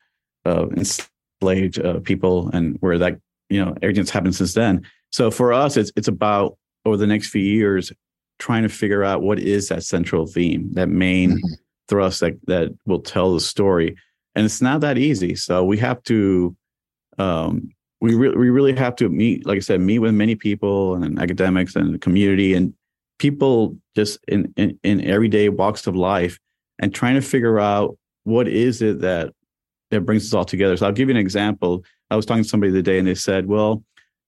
[0.46, 4.86] uh, enslaved uh, people, and where that you know everything's happened since then.
[5.12, 7.92] So for us, it's it's about over the next few years
[8.38, 11.54] trying to figure out what is that central theme, that main mm-hmm.
[11.88, 13.96] thrust that that will tell the story.
[14.36, 15.36] And it's not that easy.
[15.36, 16.56] So we have to
[17.18, 17.70] um,
[18.02, 21.20] we really we really have to meet, like I said, meet with many people and
[21.20, 22.74] academics and the community and
[23.20, 26.40] people just in, in, in everyday walks of life
[26.80, 29.34] and trying to figure out what is it that
[29.90, 30.78] that brings us all together.
[30.78, 31.84] So I'll give you an example.
[32.12, 33.84] I was talking to somebody the day and they said, well,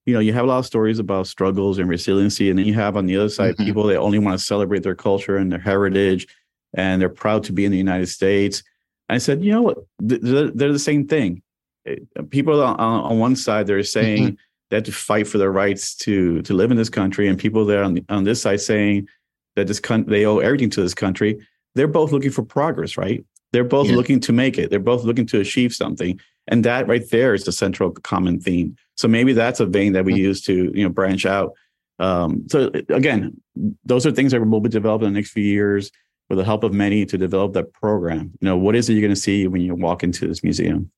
[0.06, 2.74] you know, you have a lot of stories about struggles and resiliency, and then you
[2.74, 3.66] have on the other side mm-hmm.
[3.66, 6.28] people that only want to celebrate their culture and their heritage,
[6.74, 8.64] and they're proud to be in the United States.
[9.08, 9.78] And I said, you know what?
[10.00, 11.44] They're, they're the same thing.
[11.90, 14.36] Eh, people on, on one side they're saying mm-hmm.
[14.70, 17.66] they have to fight for their rights to to live in this country, and people
[17.66, 19.08] there on the, on this side saying
[19.56, 21.40] that this country they owe everything to this country.
[21.76, 23.24] They're both looking for progress, right?
[23.52, 23.96] They're both yeah.
[23.96, 24.70] looking to make it.
[24.70, 28.76] They're both looking to achieve something, and that right there is the central common theme.
[28.96, 30.22] So maybe that's a vein that we mm-hmm.
[30.22, 31.54] use to you know branch out.
[32.00, 33.42] Um, so again,
[33.84, 35.92] those are things that will be developed in the next few years
[36.30, 38.32] with the help of many to develop that program.
[38.40, 40.92] You know, what is it you're going to see when you walk into this museum?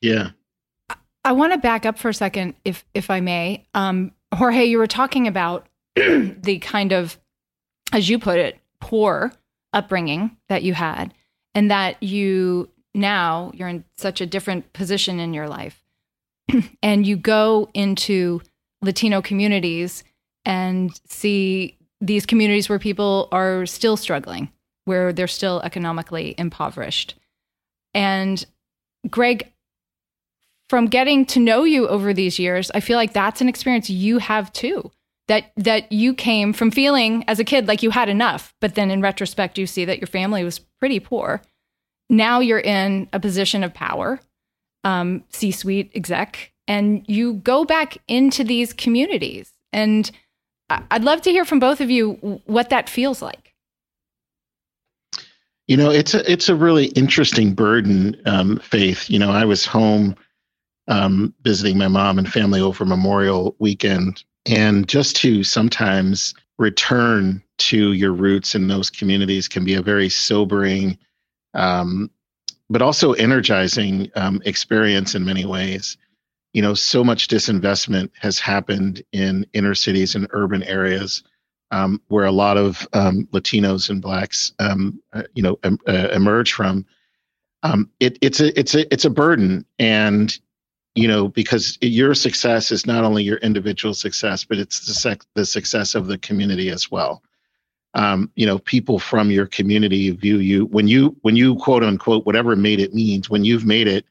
[0.00, 0.30] Yeah.
[1.24, 3.66] I want to back up for a second, if if I may.
[3.74, 7.18] Um, Jorge, you were talking about the kind of,
[7.92, 9.32] as you put it, poor
[9.72, 11.12] upbringing that you had,
[11.54, 15.82] and that you now you're in such a different position in your life,
[16.82, 18.40] and you go into
[18.80, 20.04] Latino communities
[20.44, 24.50] and see these communities where people are still struggling,
[24.84, 27.16] where they're still economically impoverished.
[27.92, 28.44] And
[29.10, 29.52] Greg,
[30.68, 34.18] from getting to know you over these years, I feel like that's an experience you
[34.18, 34.90] have too.
[35.28, 38.90] That that you came from feeling as a kid like you had enough, but then
[38.90, 41.42] in retrospect you see that your family was pretty poor.
[42.08, 44.20] Now you're in a position of power,
[44.84, 49.52] um, C-suite exec, and you go back into these communities.
[49.70, 50.10] And
[50.70, 53.54] I'd love to hear from both of you what that feels like.
[55.66, 59.10] You know, it's a it's a really interesting burden, um, Faith.
[59.10, 60.16] You know, I was home
[60.88, 64.24] um, visiting my mom and family over Memorial weekend.
[64.46, 70.08] And just to sometimes return to your roots in those communities can be a very
[70.08, 70.98] sobering,
[71.54, 72.10] um,
[72.70, 75.96] but also energizing um, experience in many ways.
[76.54, 81.22] You know, so much disinvestment has happened in inner cities and urban areas
[81.70, 86.52] um, where a lot of um, Latinos and blacks, um, uh, you know, uh, emerge
[86.52, 86.86] from.
[87.62, 90.38] Um, it, it's a it's a it's a burden, and
[90.98, 95.22] you know because your success is not only your individual success but it's the, sec-
[95.34, 97.22] the success of the community as well.
[97.94, 102.26] Um, you know people from your community view you when you when you quote unquote
[102.26, 104.04] whatever made it means when you've made it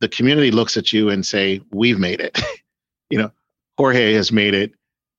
[0.00, 2.38] the community looks at you and say we've made it.
[3.08, 3.30] You know
[3.78, 4.72] jorge has made it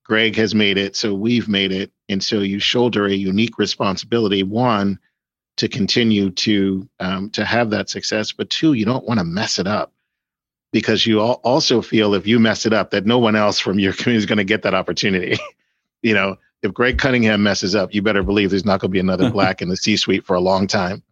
[0.04, 1.90] greg has made it so we've made it.
[2.10, 4.98] And so you shoulder a unique responsibility one
[5.56, 9.58] to continue to um, to have that success but two you don't want to mess
[9.58, 9.90] it up
[10.72, 13.92] because you also feel if you mess it up that no one else from your
[13.94, 15.38] community is going to get that opportunity.
[16.02, 19.00] you know, if Greg Cunningham messes up, you better believe there's not going to be
[19.00, 21.02] another black in the C-suite for a long time.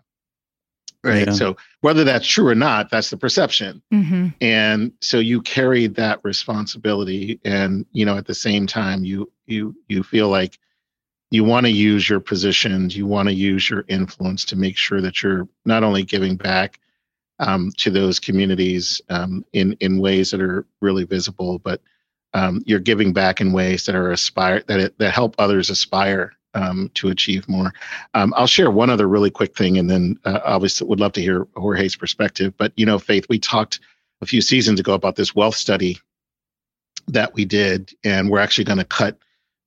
[1.04, 1.26] Right.
[1.26, 1.34] Yeah.
[1.34, 3.80] So whether that's true or not, that's the perception.
[3.92, 4.28] Mm-hmm.
[4.40, 9.76] And so you carry that responsibility and you know at the same time you you
[9.88, 10.58] you feel like
[11.30, 15.00] you want to use your positions, you want to use your influence to make sure
[15.00, 16.80] that you're not only giving back
[17.38, 21.80] um, to those communities um, in in ways that are really visible, but
[22.34, 26.32] um, you're giving back in ways that are aspire that it, that help others aspire
[26.54, 27.72] um, to achieve more.
[28.14, 31.22] Um, I'll share one other really quick thing, and then uh, obviously would love to
[31.22, 32.54] hear Jorge's perspective.
[32.56, 33.80] But you know, Faith, we talked
[34.22, 35.98] a few seasons ago about this wealth study
[37.08, 39.18] that we did, and we're actually going to cut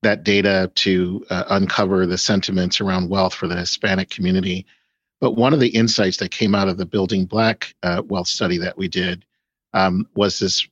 [0.01, 4.65] that data to uh, uncover the sentiments around wealth for the Hispanic community
[5.19, 8.57] but one of the insights that came out of the Building Black uh, Wealth study
[8.59, 9.25] that we did
[9.73, 10.67] um, was this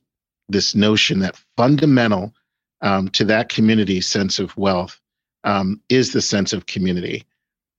[0.48, 2.34] this notion that fundamental
[2.80, 4.98] um, to that community's sense of wealth
[5.44, 7.24] um, is the sense of community.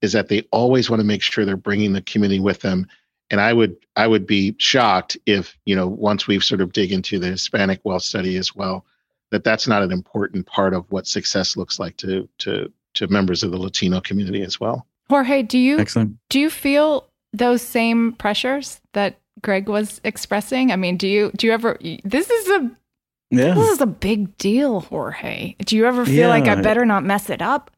[0.02, 2.88] Is that they always want to make sure they're bringing the community with them.
[3.32, 6.92] And I would I would be shocked if you know once we've sort of dig
[6.92, 8.86] into the Hispanic wealth study as well,
[9.32, 13.44] that that's not an important part of what success looks like to to to members
[13.44, 14.88] of the Latino community as well.
[15.10, 16.18] Jorge, do you Excellent.
[16.30, 20.72] do you feel those same pressures that Greg was expressing?
[20.72, 22.72] I mean, do you do you ever this is a
[23.32, 23.54] yeah.
[23.54, 25.56] this is a big deal, Jorge.
[25.60, 26.28] Do you ever feel yeah.
[26.28, 27.72] like I better not mess it up?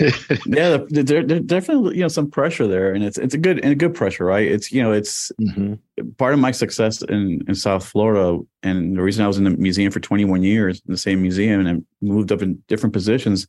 [0.46, 3.72] yeah, there, there, definitely you know some pressure there, and it's it's a good and
[3.72, 4.46] a good pressure, right?
[4.50, 5.74] It's you know it's mm-hmm.
[6.16, 9.50] part of my success in in South Florida, and the reason I was in the
[9.50, 13.46] museum for 21 years in the same museum and I moved up in different positions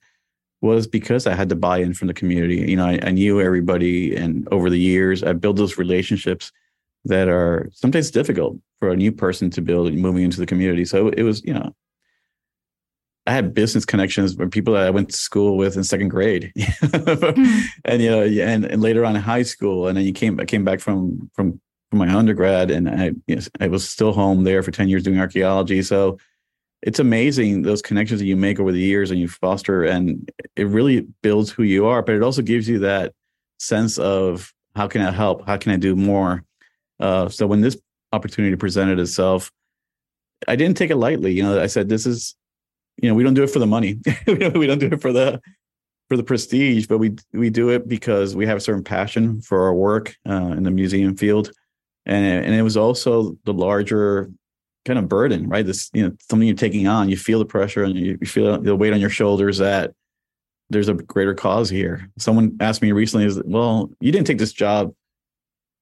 [0.61, 2.57] was because I had to buy in from the community.
[2.69, 6.51] You know, I, I knew everybody, and over the years, I built those relationships
[7.05, 10.85] that are sometimes difficult for a new person to build moving into the community.
[10.85, 11.73] So it was, you know,
[13.27, 16.53] I had business connections with people that I went to school with in second grade,
[16.57, 17.63] mm.
[17.83, 20.45] and you know, and, and later on in high school, and then you came I
[20.45, 24.45] came back from from from my undergrad, and I you know, I was still home
[24.45, 25.83] there for ten years doing archaeology.
[25.83, 26.17] So
[26.81, 30.67] it's amazing those connections that you make over the years and you foster, and it
[30.67, 32.01] really builds who you are.
[32.01, 33.13] But it also gives you that
[33.59, 35.45] sense of how can I help?
[35.47, 36.43] How can I do more?
[36.99, 37.77] Uh, so when this
[38.13, 39.51] opportunity presented itself,
[40.47, 41.33] I didn't take it lightly.
[41.33, 42.35] You know, I said, "This is
[43.01, 43.99] you know, we don't do it for the money.
[44.27, 45.41] we don't do it for the
[46.09, 49.63] for the prestige, but we we do it because we have a certain passion for
[49.63, 51.51] our work uh, in the museum field,
[52.05, 54.31] and and it was also the larger
[54.87, 55.65] kind of burden, right?
[55.65, 57.09] This you know something you're taking on.
[57.09, 59.93] You feel the pressure and you, you feel the weight on your shoulders that
[60.69, 62.09] there's a greater cause here.
[62.17, 64.93] Someone asked me recently, "Is well, you didn't take this job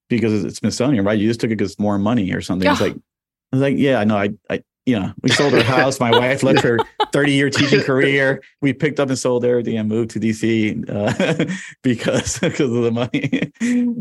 [0.10, 1.18] because it's Smithsonian, right?
[1.18, 2.74] You just took it because more money or something." Yeah.
[2.74, 6.00] It's like I was like, "Yeah, no, I I you know, we sold our house.
[6.00, 6.78] My wife left her
[7.12, 8.44] 30 year teaching career.
[8.62, 11.46] We picked up and sold everything and moved to DC uh,
[11.82, 13.52] because because of the money.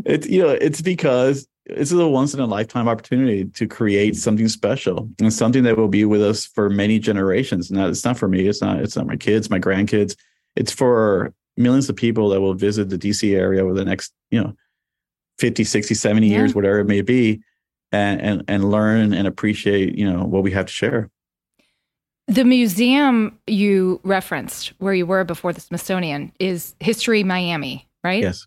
[0.05, 4.17] It's you know, it's because this is a once in a lifetime opportunity to create
[4.17, 7.71] something special and something that will be with us for many generations.
[7.71, 8.47] Now, it's not for me.
[8.47, 8.81] It's not.
[8.81, 10.17] It's not my kids, my grandkids.
[10.55, 14.43] It's for millions of people that will visit the DC area over the next you
[14.43, 14.55] know
[15.39, 16.37] 50, 60, 70 yeah.
[16.37, 17.43] years, whatever it may be
[17.95, 21.11] and, and and learn and appreciate you know what we have to share.
[22.27, 28.23] The museum you referenced where you were before the smithsonian is history miami right?
[28.23, 28.47] Yes.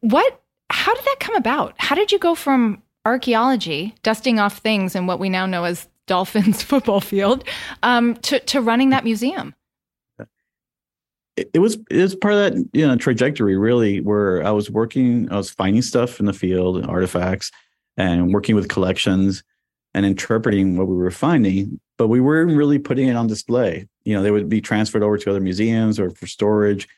[0.00, 1.74] What how did that come about?
[1.78, 5.88] How did you go from archaeology dusting off things in what we now know as
[6.06, 7.44] dolphins football field
[7.84, 9.54] um, to, to running that museum?
[11.36, 14.70] It, it was it was part of that you know trajectory really where i was
[14.70, 17.52] working i was finding stuff in the field artifacts
[17.96, 19.42] and working with collections
[19.94, 23.88] and interpreting what we were finding, but we weren't really putting it on display.
[24.04, 26.88] You know, they would be transferred over to other museums or for storage.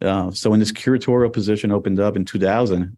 [0.00, 2.96] Uh, so when this curatorial position opened up in 2000,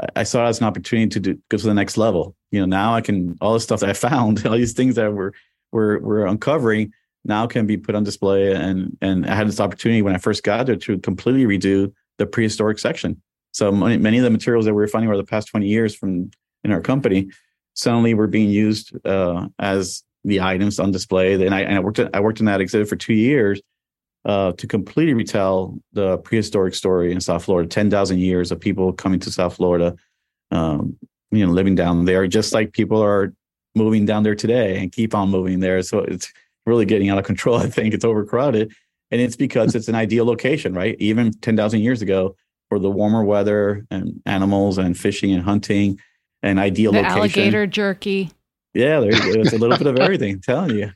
[0.00, 2.36] I, I saw it as an opportunity to do, go to the next level.
[2.50, 5.12] You know, now I can all the stuff that I found, all these things that
[5.12, 5.32] we're
[5.72, 6.92] we're we're uncovering
[7.24, 8.54] now can be put on display.
[8.54, 12.26] And and I had this opportunity when I first got there to completely redo the
[12.26, 13.20] prehistoric section.
[13.52, 15.94] So many, many of the materials that we were finding over the past 20 years
[15.94, 16.30] from
[16.64, 17.30] in our company
[17.74, 21.34] suddenly were being used uh, as the items on display.
[21.34, 23.60] And I, and I worked at, I worked in that exhibit for two years
[24.24, 27.68] uh, to completely retell the prehistoric story in South Florida.
[27.68, 29.96] Ten thousand years of people coming to South Florida,
[30.50, 30.96] um,
[31.30, 33.34] you know, living down there, just like people are
[33.74, 35.82] moving down there today and keep on moving there.
[35.82, 36.32] So it's
[36.64, 37.56] really getting out of control.
[37.58, 38.72] I think it's overcrowded,
[39.10, 40.96] and it's because it's an ideal location, right?
[41.00, 42.34] Even ten thousand years ago,
[42.70, 45.98] for the warmer weather and animals and fishing and hunting
[46.44, 47.18] an ideal the location.
[47.18, 48.30] Alligator jerky.
[48.74, 50.34] Yeah, there It's a little bit of everything.
[50.34, 50.90] I'm telling you.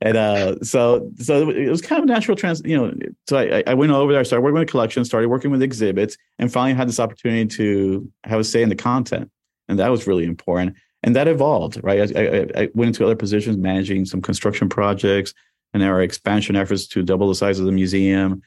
[0.00, 2.62] And uh, so, so it was kind of natural trans.
[2.64, 2.94] You know,
[3.28, 4.20] so I, I went over there.
[4.20, 8.10] I started working with collections, started working with exhibits, and finally had this opportunity to
[8.24, 9.30] have a say in the content,
[9.68, 10.76] and that was really important.
[11.02, 12.16] And that evolved, right?
[12.16, 15.34] I, I, I went into other positions, managing some construction projects,
[15.74, 18.42] and our expansion efforts to double the size of the museum.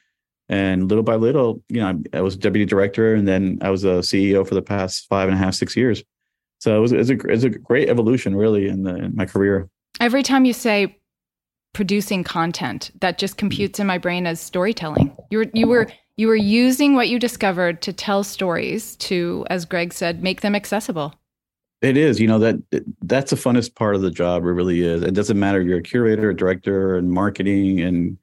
[0.50, 4.00] And little by little, you know, I was deputy director, and then I was a
[4.00, 6.04] CEO for the past five and a half, six years.
[6.64, 9.16] So it was, it was, a, it was a great evolution, really, in, the, in
[9.18, 9.68] my career.
[10.00, 10.98] Every time you say
[11.74, 15.14] producing content, that just computes in my brain as storytelling.
[15.30, 19.66] You were you were you were using what you discovered to tell stories to, as
[19.66, 21.14] Greg said, make them accessible.
[21.82, 22.56] It is, you know that
[23.02, 24.44] that's the funnest part of the job.
[24.44, 25.04] It really is.
[25.04, 28.18] It doesn't matter if you're a curator, a director, and marketing and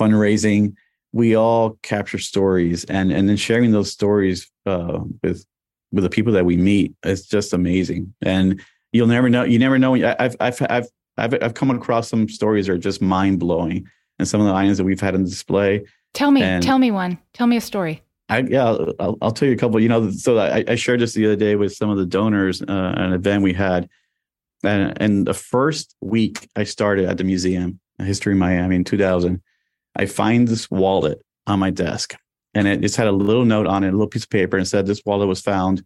[0.00, 0.74] fundraising.
[1.12, 5.46] We all capture stories, and and then sharing those stories uh, with
[5.92, 8.12] with the people that we meet it's just amazing.
[8.22, 8.60] And
[8.92, 12.66] you'll never know you never know i've i've i've i've, I've come across some stories
[12.66, 13.86] that are just mind-blowing
[14.18, 15.84] and some of the items that we've had on display.
[16.14, 17.18] Tell me and tell me one.
[17.32, 18.02] Tell me a story.
[18.30, 19.80] I, yeah, I'll, I'll tell you a couple.
[19.80, 22.60] You know, so I, I shared this the other day with some of the donors,
[22.60, 23.88] uh, an event we had,
[24.62, 29.40] and, and the first week I started at the museum, History Miami in 2000,
[29.96, 32.16] I find this wallet on my desk,
[32.58, 34.66] and it just had a little note on it, a little piece of paper, and
[34.66, 35.84] said this wallet was found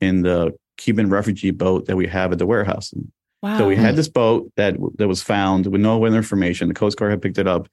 [0.00, 2.94] in the Cuban refugee boat that we have at the warehouse.
[3.42, 3.58] Wow.
[3.58, 6.68] So we had this boat that that was found with no other information.
[6.68, 7.68] The Coast Guard had picked it up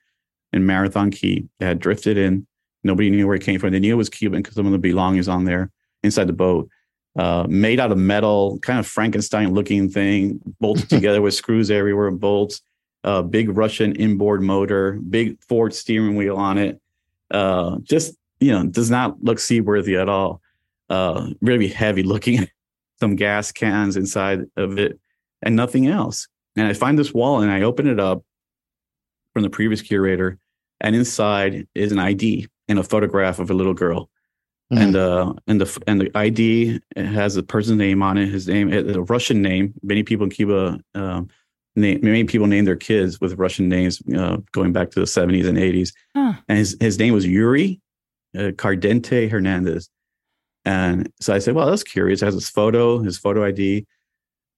[0.52, 1.48] in Marathon Key.
[1.60, 2.48] It had drifted in.
[2.84, 3.72] Nobody knew where it came from.
[3.72, 5.72] They knew it was Cuban because some of the belongings on there
[6.02, 6.70] inside the boat.
[7.16, 12.10] Uh, made out of metal, kind of Frankenstein looking thing, bolted together with screws everywhere,
[12.10, 12.62] bolts,
[13.04, 16.82] uh, big Russian inboard motor, big Ford steering wheel on it
[17.30, 20.42] Uh, just you know, does not look seaworthy at all.
[20.90, 22.48] Uh, really heavy looking.
[23.00, 25.00] Some gas cans inside of it,
[25.42, 26.28] and nothing else.
[26.56, 28.24] And I find this wallet and I open it up
[29.34, 30.38] from the previous curator,
[30.80, 34.10] and inside is an ID and a photograph of a little girl.
[34.72, 34.82] Mm-hmm.
[34.82, 38.30] And uh and the and the ID has a person's name on it.
[38.30, 39.74] His name, a Russian name.
[39.82, 41.30] Many people in Cuba, um,
[41.76, 45.48] name, many people name their kids with Russian names, uh, going back to the seventies
[45.48, 45.92] and eighties.
[46.16, 46.34] Huh.
[46.48, 47.82] And his his name was Yuri
[48.36, 49.90] uh, Cardente Hernandez.
[50.66, 52.22] And so I said, well, that's curious.
[52.22, 53.86] It has his photo, his photo ID.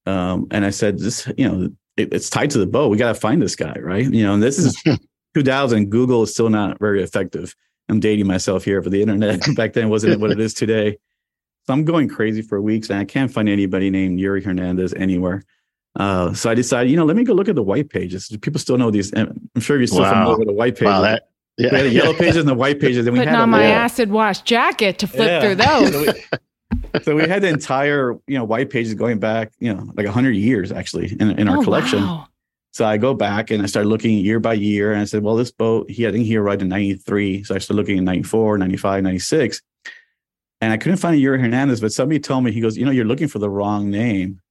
[0.06, 2.90] Um, and I said, this, you know, it, it's tied to the boat.
[2.90, 4.06] We got to find this guy, right?
[4.06, 4.82] You know, and this is
[5.34, 5.90] 2000.
[5.90, 7.56] Google is still not very effective.
[7.90, 9.42] I'm dating myself here for the internet.
[9.56, 10.98] Back then, wasn't what it is today.
[11.66, 15.44] So I'm going crazy for weeks, and I can't find anybody named Yuri Hernandez anywhere.
[15.96, 18.28] Uh, so I decided, you know, let me go look at the white pages.
[18.42, 19.14] People still know these.
[19.16, 20.14] I'm sure you're still wow.
[20.14, 20.88] familiar with the white pages.
[20.88, 21.72] Wow, that, yeah.
[21.72, 23.06] We had the yellow pages and the white pages.
[23.08, 25.42] And we Putting had on my acid wash jacket to flip yeah.
[25.42, 25.56] through
[26.04, 26.16] those.
[27.04, 30.32] so we had the entire you know white pages going back you know like 100
[30.32, 32.28] years actually in, in our oh, collection wow.
[32.72, 35.36] so i go back and i started looking year by year and i said well
[35.36, 38.58] this boat he i think he arrived in 93 so i started looking in 94
[38.58, 39.62] 95 96
[40.62, 42.92] and i couldn't find a yuri hernandez but somebody told me he goes you know
[42.92, 44.42] you're looking for the wrong name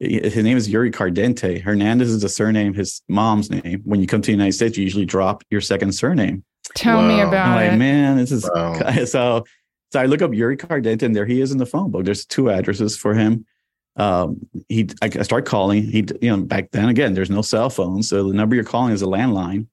[0.00, 1.60] his name is Yuri Cardente.
[1.60, 3.82] Hernandez is a surname, his mom's name.
[3.84, 6.42] When you come to the United States, you usually drop your second surname.
[6.74, 7.76] Tell me about I'm like, it.
[7.76, 8.80] Man, this is wow.
[9.04, 9.44] so
[9.92, 12.04] so I look up Yuri Cardente, and there he is in the phone book.
[12.04, 13.44] There's two addresses for him.
[13.96, 15.82] Um, he, I, I start calling.
[15.82, 18.92] He, you know, back then again, there's no cell phone, so the number you're calling
[18.92, 19.66] is a landline.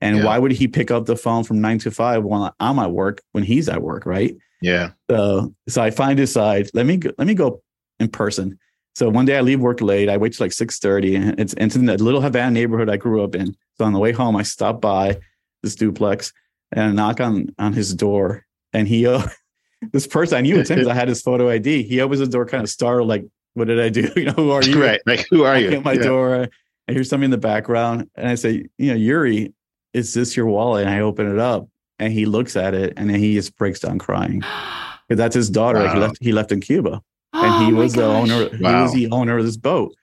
[0.00, 0.24] And yeah.
[0.24, 3.20] why would he pick up the phone from nine to five while I'm at work
[3.32, 4.34] when he's at work, right?
[4.62, 4.92] Yeah.
[5.10, 7.62] So, so I find decide let me go, let me go
[7.98, 8.58] in person.
[9.00, 10.10] So one day I leave work late.
[10.10, 12.98] I wait till like six thirty, and it's, it's in the little Havana neighborhood I
[12.98, 13.56] grew up in.
[13.78, 15.18] So on the way home, I stop by
[15.62, 16.34] this duplex
[16.70, 18.44] and I knock on on his door,
[18.74, 19.26] and he uh,
[19.94, 21.84] this person I knew it's him because I had his photo ID.
[21.84, 23.24] He opens the door, kind of startled, like,
[23.54, 24.12] "What did I do?
[24.16, 25.70] You know, who are you?" Right, like, who are you?
[25.70, 26.02] At my yeah.
[26.02, 26.48] door,
[26.86, 29.54] I hear something in the background, and I say, "You know, Yuri,
[29.94, 31.66] is this your wallet?" And I open it up,
[31.98, 34.40] and he looks at it, and then he just breaks down crying
[35.08, 35.78] because that's his daughter.
[35.78, 35.86] Wow.
[35.86, 37.00] Like he left, he left in Cuba,
[37.32, 38.48] and he oh was the owner.
[38.60, 38.76] Wow.
[38.76, 39.94] He was the owner of this boat,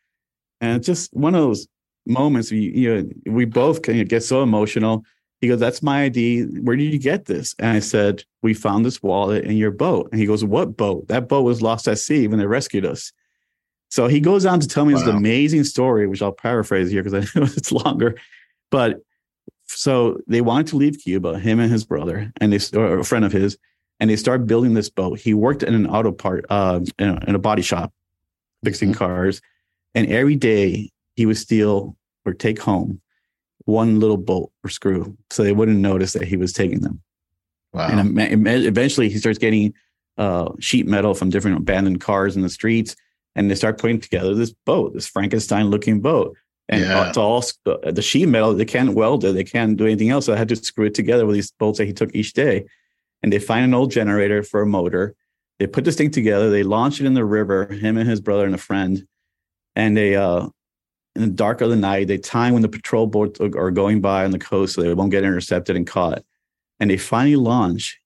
[0.61, 1.67] and it's just one of those
[2.05, 2.51] moments.
[2.51, 5.03] We, you know, we both can get so emotional
[5.41, 6.43] he goes, That's my ID.
[6.61, 7.55] Where did you get this?
[7.59, 10.09] And I said, We found this wallet in your boat.
[10.11, 11.07] And he goes, What boat?
[11.07, 13.11] That boat was lost at sea when they rescued us.
[13.89, 14.99] So he goes on to tell me wow.
[14.99, 18.17] this amazing story, which I'll paraphrase here because I know it's longer.
[18.71, 19.01] But
[19.67, 23.25] so they wanted to leave Cuba, him and his brother, and they or a friend
[23.25, 23.57] of his,
[23.99, 25.19] and they started building this boat.
[25.19, 27.93] He worked in an auto part, uh, in, a, in a body shop,
[28.63, 28.99] fixing mm-hmm.
[28.99, 29.41] cars,
[29.95, 31.95] and every day he would steal
[32.25, 33.01] or take home
[33.65, 37.01] one little bolt or screw so they wouldn't notice that he was taking them.
[37.73, 37.89] Wow.
[37.89, 38.17] And
[38.47, 39.73] eventually he starts getting
[40.17, 42.95] uh, sheet metal from different abandoned cars in the streets
[43.35, 46.35] and they start putting together this boat, this Frankenstein looking boat.
[46.69, 47.07] And yeah.
[47.07, 50.25] it's all the sheet metal, they can't weld it, they can't do anything else.
[50.25, 52.65] So I had to screw it together with these bolts that he took each day.
[53.23, 55.15] And they find an old generator for a motor.
[55.59, 58.45] They put this thing together, they launch it in the river, him and his brother
[58.45, 59.07] and a friend.
[59.75, 60.47] And they uh,
[61.17, 62.07] in the dark of the night.
[62.07, 65.11] They time when the patrol boats are going by on the coast so they won't
[65.11, 66.23] get intercepted and caught.
[66.79, 67.99] And they finally launch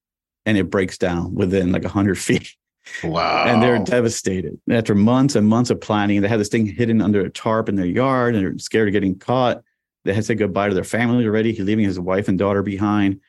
[0.46, 2.56] and it breaks down within like 100 feet.
[3.04, 3.44] Wow.
[3.46, 4.60] And they're devastated.
[4.70, 7.76] After months and months of planning, they had this thing hidden under a tarp in
[7.76, 9.62] their yard and they're scared of getting caught.
[10.06, 12.64] They had to say goodbye to their family already, He's leaving his wife and daughter
[12.64, 13.20] behind.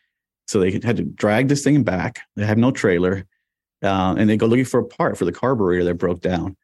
[0.46, 2.20] So they had to drag this thing back.
[2.36, 3.26] They have no trailer.
[3.82, 6.56] Uh, and they go looking for a part for the carburetor that broke down.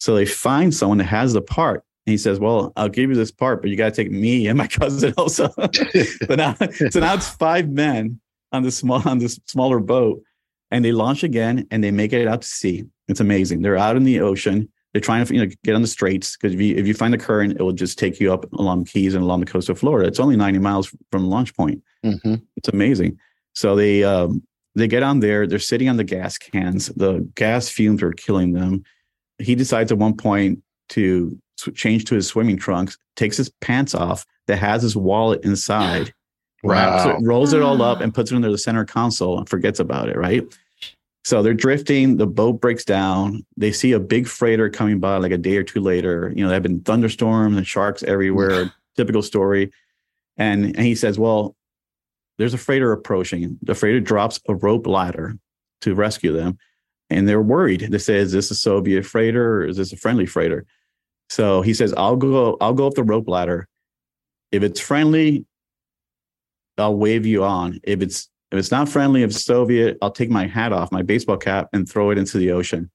[0.00, 3.16] So they find someone that has the part And he says, "Well, I'll give you
[3.16, 6.54] this part, but you got to take me and my cousin also." but now,
[6.90, 8.20] so now it's five men
[8.52, 10.22] on this small on this smaller boat,
[10.70, 12.84] and they launch again and they make it out to sea.
[13.08, 13.62] It's amazing.
[13.62, 14.68] They're out in the ocean.
[14.94, 17.12] They're trying to you know get on the straits because if you if you find
[17.12, 19.78] the current, it will just take you up along Keys and along the coast of
[19.78, 20.08] Florida.
[20.08, 21.82] It's only ninety miles from the launch point.
[22.04, 22.36] Mm-hmm.
[22.56, 23.18] It's amazing.
[23.54, 24.42] So they um,
[24.74, 25.46] they get on there.
[25.46, 26.86] They're sitting on the gas cans.
[26.86, 28.84] The gas fumes are killing them.
[29.38, 31.36] He decides at one point to
[31.74, 36.12] change to his swimming trunks, takes his pants off that has his wallet inside,
[36.62, 37.10] wow.
[37.10, 40.08] it, rolls it all up and puts it under the center console and forgets about
[40.08, 40.42] it, right?
[41.24, 43.46] So they're drifting, the boat breaks down.
[43.56, 46.30] They see a big freighter coming by like a day or two later.
[46.36, 49.72] You know, there have been thunderstorms and sharks everywhere, typical story.
[50.36, 51.56] And, and he says, Well,
[52.36, 53.58] there's a freighter approaching.
[53.62, 55.38] The freighter drops a rope ladder
[55.80, 56.58] to rescue them.
[57.08, 57.88] And they're worried.
[57.90, 60.66] They say, Is this a Soviet freighter or is this a friendly freighter?
[61.30, 63.66] So he says, I'll go, I'll go up the rope ladder.
[64.52, 65.46] If it's friendly,
[66.76, 67.80] I'll wave you on.
[67.82, 71.36] If it's If it's not friendly, if Soviet, I'll take my hat off, my baseball
[71.36, 72.88] cap, and throw it into the ocean.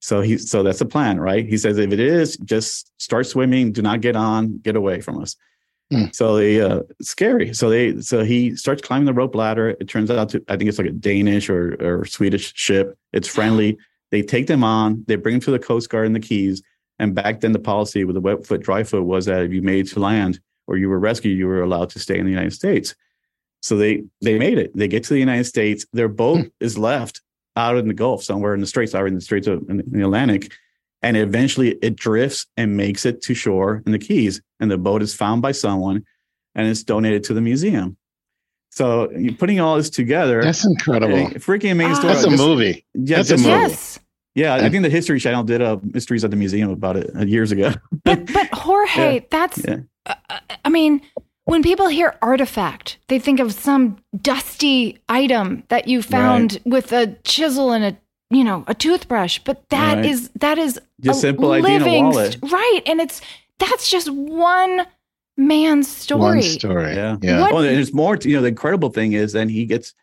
[0.00, 1.46] So he, so that's the plan, right?
[1.46, 3.72] He says if it is, just start swimming.
[3.72, 4.58] Do not get on.
[4.58, 5.34] Get away from us.
[5.90, 6.14] Mm.
[6.14, 7.54] So they uh, scary.
[7.54, 9.70] So they so he starts climbing the rope ladder.
[9.80, 12.98] It turns out to I think it's like a Danish or or Swedish ship.
[13.14, 13.78] It's friendly.
[14.10, 15.04] They take them on.
[15.08, 16.62] They bring them to the Coast Guard in the Keys.
[16.98, 19.62] And back then, the policy with the wet foot, dry foot was that if you
[19.62, 22.52] made to land or you were rescued, you were allowed to stay in the United
[22.52, 22.94] States.
[23.62, 24.76] So they they made it.
[24.76, 25.86] They get to the United States.
[25.92, 26.50] Their boat mm.
[26.60, 27.20] is left
[27.56, 30.02] out in the Gulf somewhere in the Straits, out in the Straits of in the
[30.02, 30.52] Atlantic,
[31.00, 34.42] and eventually it drifts and makes it to shore in the Keys.
[34.60, 36.04] And the boat is found by someone,
[36.54, 37.96] and it's donated to the museum.
[38.70, 40.42] So you're putting all this together.
[40.42, 41.28] That's incredible.
[41.38, 42.14] freaking amazing story.
[42.14, 42.86] That's a movie.
[42.94, 43.48] Yeah, that's a movie.
[43.48, 43.98] Yes.
[44.34, 47.24] Yeah, I think the History Channel did a Mysteries at the Museum about it uh,
[47.24, 47.74] years ago.
[48.02, 49.20] but but Jorge, yeah.
[49.30, 49.80] that's yeah.
[50.06, 50.14] Uh,
[50.64, 51.02] I mean,
[51.44, 56.66] when people hear artifact, they think of some dusty item that you found right.
[56.66, 57.96] with a chisel and a
[58.30, 59.38] you know a toothbrush.
[59.44, 60.06] But that right.
[60.06, 62.80] is that is just simple living, wallet, right?
[62.86, 63.20] And it's
[63.58, 64.86] that's just one
[65.36, 66.20] man's story.
[66.20, 67.40] One story, yeah, yeah.
[67.40, 68.16] What, oh, well, there's more.
[68.16, 69.94] To, you know, the incredible thing is then he gets.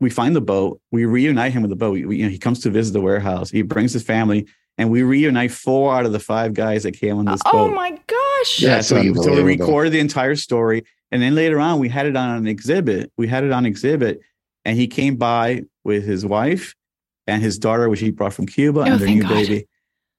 [0.00, 0.80] We find the boat.
[0.90, 1.92] We reunite him with the boat.
[1.92, 3.48] We, we, you know, he comes to visit the warehouse.
[3.50, 4.46] He brings his family
[4.78, 7.70] and we reunite four out of the five guys that came on this oh boat.
[7.70, 8.60] Oh my gosh!
[8.60, 12.06] Yeah, so, we, so we recorded the entire story, and then later on we had
[12.06, 13.12] it on an exhibit.
[13.16, 14.20] We had it on exhibit,
[14.64, 16.74] and he came by with his wife
[17.26, 19.30] and his daughter, which he brought from Cuba, oh, and their new God.
[19.30, 19.68] baby.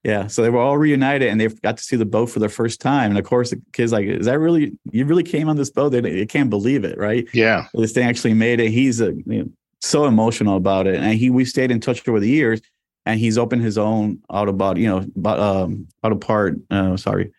[0.04, 2.48] Yeah, so they were all reunited, and they got to see the boat for the
[2.48, 3.10] first time.
[3.10, 4.78] And of course, the kids like, "Is that really?
[4.92, 5.90] You really came on this boat?
[5.90, 7.28] They, they can't believe it, right?
[7.34, 8.70] Yeah, this thing actually made it.
[8.70, 9.50] He's a, you know,
[9.82, 12.62] so emotional about it, and he we stayed in touch over the years
[13.06, 17.32] and he's opened his own auto body, you know, um, auto part, uh, sorry,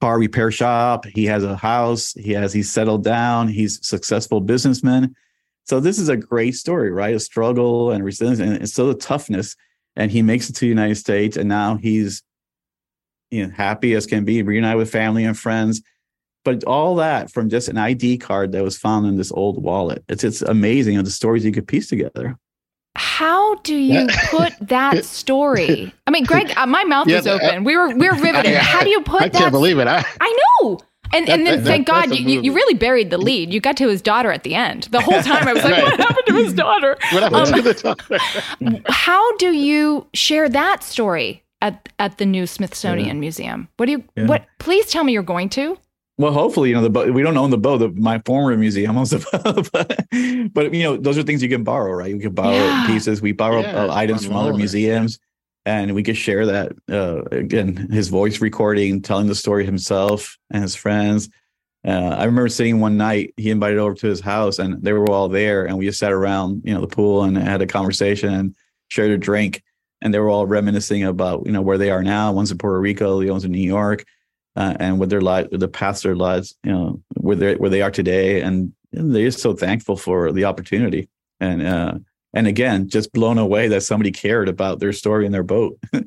[0.00, 1.06] car repair shop.
[1.06, 2.12] He has a house.
[2.14, 3.48] He has he's settled down.
[3.48, 5.14] He's a successful businessman.
[5.64, 7.14] So this is a great story, right?
[7.14, 9.56] A struggle and resilience and still the toughness.
[9.94, 12.22] And he makes it to the United States, and now he's
[13.30, 15.82] you know happy as can be, reunited with family and friends.
[16.42, 20.02] But all that from just an ID card that was found in this old wallet.
[20.08, 22.38] It's it's amazing of the stories you could piece together
[23.00, 25.90] how do you put that story?
[26.06, 27.64] I mean, Greg, uh, my mouth yeah, is open.
[27.64, 28.54] We were we are riveted.
[28.56, 29.20] How do you put?
[29.20, 29.24] That?
[29.24, 29.38] I that?
[29.38, 29.88] can't believe it.
[29.88, 30.80] I, I know.
[31.12, 33.54] And that, and then that, thank God you, you really buried the lead.
[33.54, 34.84] You got to his daughter at the end.
[34.92, 35.84] The whole time I was like, right.
[35.84, 36.98] what happened to his daughter?
[37.10, 38.82] What happened um, to the daughter?
[38.86, 43.20] how do you share that story at at the new Smithsonian yeah.
[43.20, 43.68] Museum?
[43.78, 44.26] What do you yeah.
[44.26, 44.44] what?
[44.58, 45.78] Please tell me you're going to.
[46.20, 47.78] Well, hopefully, you know, the boat, we don't own the boat.
[47.78, 51.48] The, my former museum owns the boat, but, but, you know, those are things you
[51.48, 52.10] can borrow, right?
[52.10, 52.86] You can borrow yeah.
[52.86, 53.22] pieces.
[53.22, 55.18] We borrow yeah, uh, items from other museums,
[55.64, 56.72] and we could share that.
[56.90, 61.30] Uh, again, his voice recording, telling the story himself and his friends.
[61.86, 63.32] Uh, I remember sitting one night.
[63.38, 66.12] He invited over to his house, and they were all there, and we just sat
[66.12, 68.54] around, you know, the pool and had a conversation and
[68.88, 69.62] shared a drink.
[70.02, 72.30] And they were all reminiscing about, you know, where they are now.
[72.30, 74.04] One's in Puerto Rico, the other's in New York
[74.56, 77.82] uh, and what their life, the past their lives, you know, where they where they
[77.82, 81.08] are today, and they're so thankful for the opportunity.
[81.40, 81.94] And uh,
[82.34, 85.78] and again, just blown away that somebody cared about their story in their boat.
[85.92, 86.06] and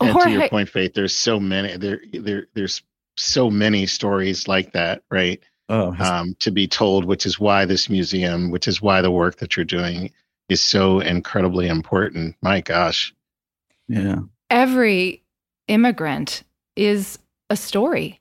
[0.00, 2.82] to your point, Faith, there's so many there there there's
[3.16, 5.42] so many stories like that, right?
[5.68, 9.36] Oh, um, to be told, which is why this museum, which is why the work
[9.36, 10.10] that you're doing
[10.48, 12.36] is so incredibly important.
[12.42, 13.14] My gosh.
[13.88, 14.20] Yeah.
[14.50, 15.22] Every
[15.68, 16.44] immigrant
[16.76, 17.18] is
[17.50, 18.20] a story.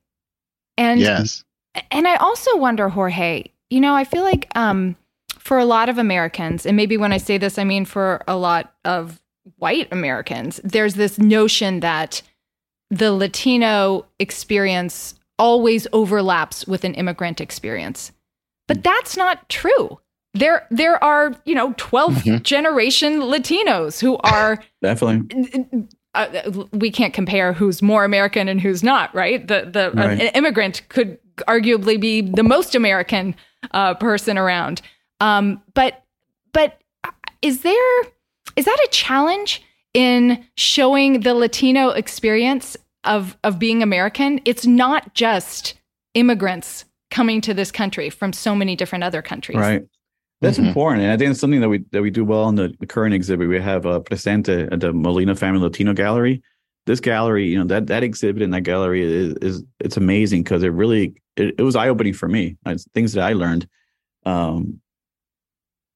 [0.77, 1.43] And yes.
[1.91, 4.95] And I also wonder, Jorge, you know, I feel like um,
[5.39, 8.37] for a lot of Americans, and maybe when I say this, I mean for a
[8.37, 9.19] lot of
[9.57, 12.21] white Americans, there's this notion that
[12.89, 18.11] the Latino experience always overlaps with an immigrant experience.
[18.67, 19.99] But that's not true.
[20.35, 22.43] There there are, you know, 12th mm-hmm.
[22.43, 26.27] generation Latinos who are definitely uh,
[26.71, 29.47] we can't compare who's more American and who's not, right?
[29.47, 30.19] The the right.
[30.21, 33.35] an immigrant could arguably be the most American
[33.71, 34.81] uh, person around.
[35.19, 36.03] Um, but
[36.51, 36.79] but
[37.41, 38.03] is there
[38.55, 44.39] is that a challenge in showing the Latino experience of of being American?
[44.45, 45.73] It's not just
[46.13, 49.57] immigrants coming to this country from so many different other countries.
[49.57, 49.83] Right.
[50.43, 50.67] That's mm-hmm.
[50.67, 52.85] important, and I think it's something that we that we do well in the, the
[52.85, 53.47] current exhibit.
[53.47, 56.43] We have a Presente at the Molina Family Latino Gallery.
[56.85, 60.61] This gallery, you know, that that exhibit in that gallery is, is it's amazing because
[60.61, 62.57] it really it, it was eye opening for me.
[62.65, 63.69] It's things that I learned.
[64.25, 64.81] Um,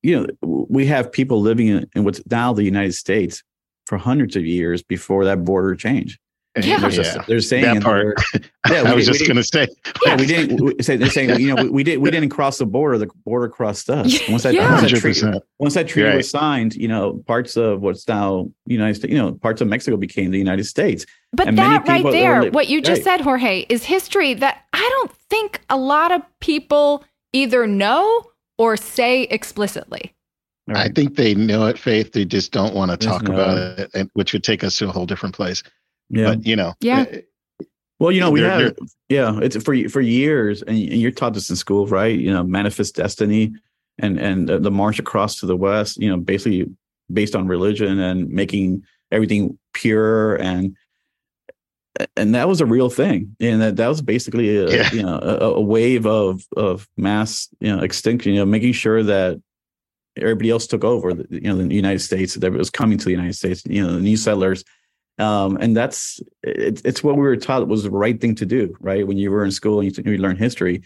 [0.01, 0.27] you know,
[0.69, 3.43] we have people living in, in what's now the United States
[3.85, 6.17] for hundreds of years before that border change.
[6.63, 6.79] Yeah.
[6.79, 7.23] They're, Yeah.
[7.27, 8.15] they're saying that part.
[8.33, 8.41] there-
[8.83, 9.67] Yeah, I was just going to say.
[10.05, 12.57] yeah, we didn't we, say they're saying you know we, we did we didn't cross
[12.57, 14.69] the border the border crossed us once that, Yeah.
[14.71, 16.17] once that treaty, once that treaty Right.
[16.17, 19.95] was signed you know parts of what's now United States you know parts of Mexico
[19.95, 23.05] became the United States But And many that right people there, li- what you just
[23.05, 23.17] right.
[23.17, 27.03] said, Jorge, is history that I don't think a lot of people
[27.33, 28.23] either know
[28.57, 30.13] or say explicitly.
[30.69, 32.11] All I think they know it, Faith.
[32.11, 34.89] They just don't want to talk know about it, and, which would take us to
[34.89, 35.63] a whole different place.
[36.09, 37.05] Yeah But, you know, Yeah.
[37.11, 37.17] uh,
[37.99, 38.75] Well, you know, we have
[39.09, 42.17] yeah, it's for for years, and and you're taught this in school, right?
[42.17, 43.53] You know, manifest destiny,
[43.97, 45.97] and and the march across to the west.
[45.97, 46.69] You know, basically
[47.11, 50.75] based on religion and making everything pure and
[52.15, 54.89] and that was a real thing, and that that was basically a Yeah.
[54.93, 58.33] you know a, a wave of of mass you know extinction.
[58.33, 59.41] You know, making sure that
[60.15, 61.09] everybody else took over.
[61.29, 63.63] You know, the United States that was coming to the United States.
[63.65, 64.63] You know, the new settlers
[65.19, 68.75] um, and that's it, it's what we were taught was the right thing to do
[68.79, 70.81] right when you were in school and you, you learn history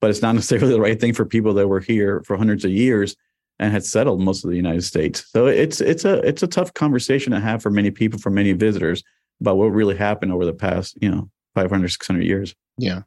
[0.00, 2.70] but it's not necessarily the right thing for people that were here for hundreds of
[2.70, 3.16] years
[3.58, 6.72] and had settled most of the united states so it's it's a it's a tough
[6.74, 9.02] conversation to have for many people for many visitors
[9.40, 13.02] about what really happened over the past you know 500 600 years yeah.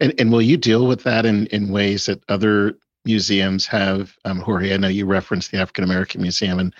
[0.00, 4.16] And and will you deal with that in in ways that other museums have?
[4.24, 6.74] Um, Jorge, I know you referenced the African American Museum, and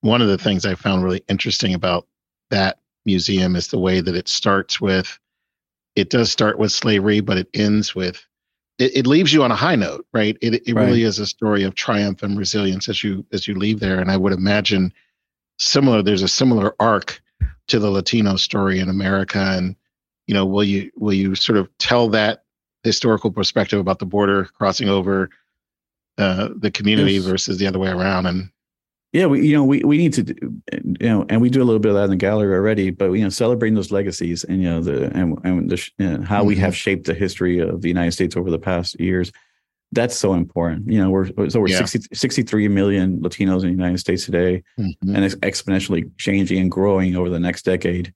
[0.00, 2.06] one of the things I found really interesting about
[2.50, 5.18] that museum is the way that it starts with.
[5.96, 8.24] It does start with slavery, but it ends with.
[8.78, 10.36] It, it leaves you on a high note, right?
[10.40, 10.84] It it Right.
[10.86, 14.10] really is a story of triumph and resilience as you as you leave there, and
[14.10, 14.92] I would imagine
[15.58, 16.02] similar.
[16.02, 17.20] There's a similar arc
[17.68, 19.74] to the Latino story in America, and
[20.26, 22.44] you know, will you will you sort of tell that
[22.84, 25.30] historical perspective about the border crossing over
[26.18, 27.24] uh, the community Yes.
[27.24, 28.26] versus the other way around?
[28.26, 28.50] And
[29.12, 30.34] Yeah, we you know we we need to do,
[30.72, 32.90] you know, and we do a little bit of that in the gallery already.
[32.90, 36.10] But you know, celebrating those legacies and you know the and and the, sh- you
[36.10, 36.58] know, how we Mhm.
[36.58, 39.32] have shaped the history of the United States over the past years.
[39.92, 40.92] That's so important.
[40.92, 41.86] You know, we're it's over Yeah.
[41.86, 47.16] 60, 63 million Latinos in the United States today, and it's exponentially changing and growing
[47.16, 48.12] over the next decade.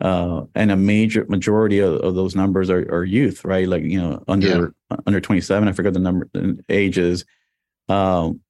[0.00, 3.66] Uh, and a major majority of, of those numbers are, are youth, right?
[3.66, 4.72] Like you know, under
[5.08, 5.68] under twenty seven.
[5.68, 7.24] I forgot the number the ages.
[7.88, 8.40] Um,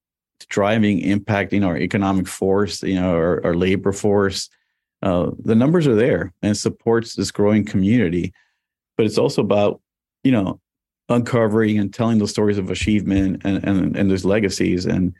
[0.48, 4.48] driving, impacting our economic force, you know, our, our labor force.
[5.02, 8.32] Uh, the numbers are there and supports this growing community.
[8.96, 9.80] But it's also about,
[10.24, 10.60] you know,
[11.08, 15.14] uncovering and telling those stories of achievement and and, and those legacies and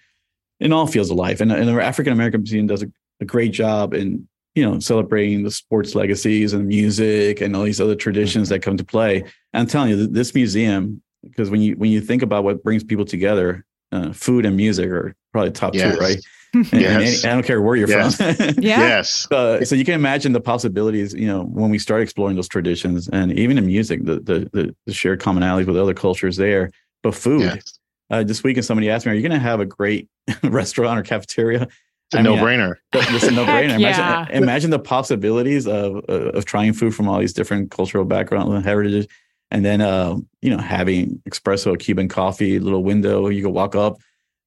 [0.59, 1.41] in all fields of life.
[1.41, 2.91] And, and the African American Museum does a,
[3.21, 7.81] a great job in, you know, celebrating the sports legacies and music and all these
[7.81, 9.21] other traditions that come to play.
[9.21, 12.83] And I'm telling you, this museum, because when you when you think about what brings
[12.83, 15.95] people together, uh, food and music are probably top Yes.
[15.95, 16.19] two, right?
[16.55, 17.25] And- and Yes.
[17.25, 18.17] any- I don't care where you're Yes.
[18.17, 18.35] from.
[18.63, 18.81] Yeah.
[18.81, 22.49] yes, Uh, so you can imagine the possibilities, you know, when we start exploring those
[22.49, 26.71] traditions and even in music, the the the, the shared commonalities with other cultures there.
[27.03, 27.79] But food, yes.
[28.11, 30.09] uh, this weekend somebody asked me, "Are you going to have a great
[30.43, 31.63] restaurant or cafeteria?"
[32.09, 32.77] It's a I mean, no-brainer.
[32.95, 33.71] It's a no-brainer.
[33.73, 34.21] Heck yeah.
[34.29, 38.55] Imagine, imagine the possibilities of uh, of trying food from all these different cultural backgrounds
[38.55, 39.07] and heritages,
[39.51, 43.99] and then uh, you know having espresso, Cuban coffee, little window you can walk up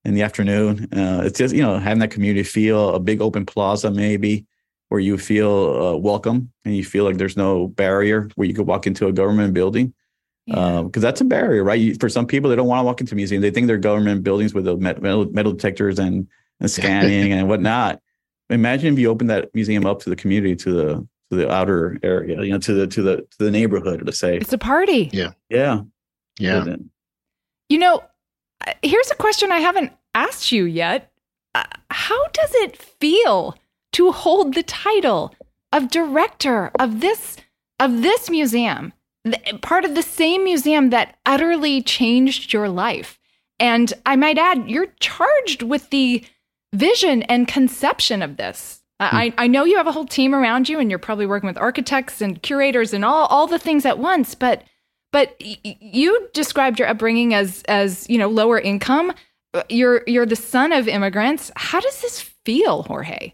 [0.06, 0.88] in the afternoon.
[0.94, 4.46] Uh, it's just you know having that community feel, a big open plaza maybe
[4.90, 8.66] where you feel uh, welcome and you feel like there's no barrier where you could
[8.66, 9.94] walk into a government building
[10.48, 10.82] Yeah.
[10.82, 11.80] because that's a barrier, right?
[11.80, 13.44] You, for some people, they don't want to walk into museums.
[13.44, 16.28] They think they're government buildings with the metal, metal detectors and,
[16.60, 18.00] and scanning and whatnot.
[18.50, 21.98] Imagine if you open that museum up to the community, to the to the outer
[22.04, 24.38] area, you know, to the to the to the neighborhood, let's say.
[24.38, 25.10] it's a party.
[25.14, 25.82] Yeah, Yeah,
[26.40, 26.76] Yeah.
[27.70, 28.04] You know,
[28.66, 31.12] uh, here's a question I haven't asked you yet.
[31.54, 33.56] Uh, how does it feel
[33.94, 35.34] to hold the title
[35.72, 37.38] of director of this
[37.80, 38.94] of this museum,
[39.26, 43.20] th- part of the same museum that utterly changed your life?
[43.60, 46.24] And I might add, you're charged with the
[46.74, 48.79] vision and conception of this.
[49.00, 51.58] I, I know you have a whole team around you, and you're probably working with
[51.58, 54.36] architects and curators and all all the things at once.
[54.36, 54.64] But
[55.12, 59.14] but you described your upbringing as as you know lower income.
[59.54, 61.52] Uh, You're you're the son of immigrants.
[61.56, 63.34] How does this feel, Jorge?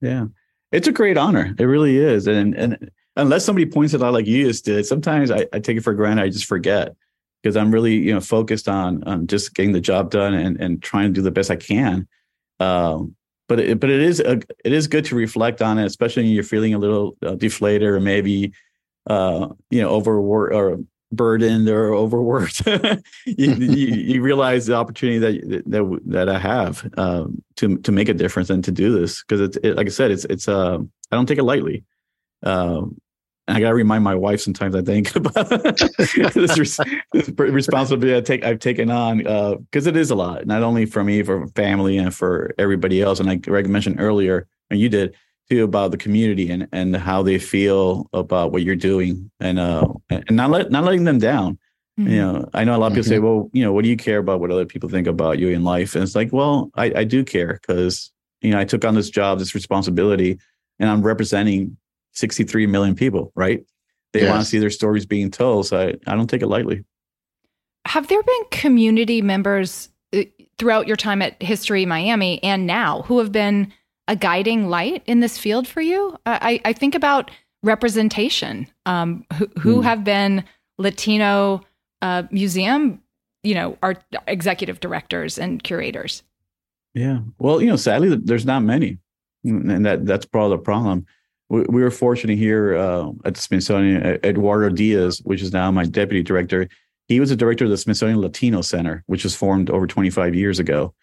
[0.00, 0.26] yeah.
[0.72, 1.54] It's a great honor.
[1.58, 2.26] It really is.
[2.26, 5.76] And and unless somebody points it out like you just did, sometimes I, I take
[5.76, 6.22] it for granted.
[6.22, 6.96] I just forget
[7.42, 10.82] because I'm really you know focused on on just getting the job done and and
[10.82, 12.08] trying to do the best I can.
[12.58, 13.14] Um,
[13.52, 16.32] but it, but it is a, it is good to reflect on it, especially when
[16.32, 18.50] you're feeling a little uh, deflated or maybe
[19.08, 20.78] uh, you know overworked or
[21.10, 22.66] burdened or overworked.
[23.26, 28.08] you, you, you realize the opportunity that that that I have um, to to make
[28.08, 30.78] a difference and to do this because it's it, like I said, it's it's uh,
[30.78, 31.84] I don't take it lightly.
[32.42, 32.96] Um,
[33.52, 34.74] I got to remind my wife sometimes.
[34.74, 36.80] I think about this, res-
[37.12, 40.86] this, responsibility I take I've taken on because uh, it is a lot, not only
[40.86, 43.20] for me, for family, and for everybody else.
[43.20, 45.14] And like Greg mentioned earlier, and you did
[45.50, 49.86] too, about the community and and how they feel about what you're doing, and uh,
[50.10, 51.58] and not let not letting them down.
[52.00, 52.10] Mm-hmm.
[52.10, 53.10] You know, I know a lot of people mm-hmm.
[53.10, 55.48] say, "Well, you know, what do you care about what other people think about you
[55.48, 58.84] in life?" And it's like, well, I, I do care because you know I took
[58.84, 60.38] on this job, this responsibility,
[60.78, 61.76] and I'm representing
[62.12, 63.64] 63 million people, right?
[64.12, 64.30] They yes.
[64.30, 65.66] want to see their stories being told.
[65.66, 66.84] So I, I don't take it lightly.
[67.86, 70.22] Have there been community members uh,
[70.58, 73.72] throughout your time at History Miami and now who have been
[74.08, 76.16] a guiding light in this field for you?
[76.26, 77.30] I, I think about
[77.62, 79.84] representation, um, who, who mm.
[79.84, 80.44] have been
[80.78, 81.62] Latino
[82.02, 83.00] uh, museum,
[83.42, 86.22] you know, art executive directors and curators.
[86.94, 87.20] Yeah.
[87.38, 88.98] Well, you know, sadly, there's not many,
[89.44, 91.06] and that that's part of the problem
[91.52, 94.02] we, we were fortunate here uh, at the Smithsonian.
[94.24, 96.66] Eduardo Diaz, which is now my deputy director,
[97.08, 100.58] he was a director of the Smithsonian Latino Center, which was formed over 25 years
[100.58, 100.94] ago,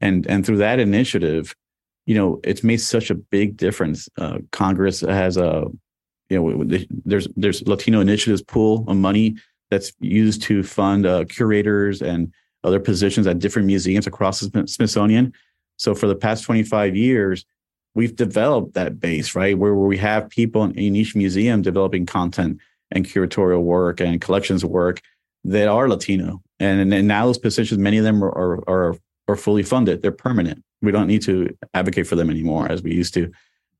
[0.00, 1.54] and and through that initiative,
[2.06, 4.08] you know, it's made such a big difference.
[4.18, 5.66] Uh, Congress has a,
[6.28, 9.36] you know, there's there's Latino initiatives pool of money
[9.70, 12.32] that's used to fund uh, curators and
[12.64, 15.32] other positions at different museums across the Smithsonian.
[15.76, 17.44] So for the past 25 years,
[17.94, 19.56] we've developed that base, right?
[19.56, 24.64] Where, we have people in, in each museum developing content and curatorial work and collections
[24.64, 25.00] work
[25.44, 26.42] that are Latino.
[26.60, 28.96] And, and now those positions, many of them are, are, are,
[29.28, 30.02] are fully funded.
[30.02, 30.62] They're permanent.
[30.82, 33.30] We don't need to advocate for them anymore as we used to.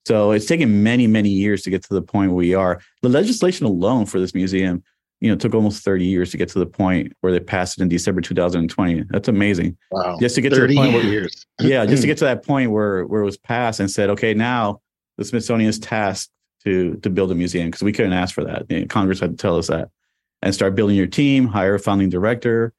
[0.07, 2.81] So it's taken many, many years to get to the point where we are.
[3.03, 4.83] The legislation alone for this museum
[5.25, 7.83] you know, took almost 30 years to get to the point where they passed it
[7.83, 9.05] in December 2020.
[9.09, 9.79] That's amazing.
[9.91, 10.19] Wow.
[10.21, 11.47] Just to get to the point where, years.
[11.61, 14.35] yeah, just to get to that point where where it was passed and said, okay,
[14.35, 14.83] now
[15.17, 16.31] the Smithsonian is tasked
[16.65, 18.67] to to build a museum because we couldn't ask for that.
[18.69, 19.89] You know, Congress had to tell us that.
[20.43, 22.75] And start building your team, hire a founding director,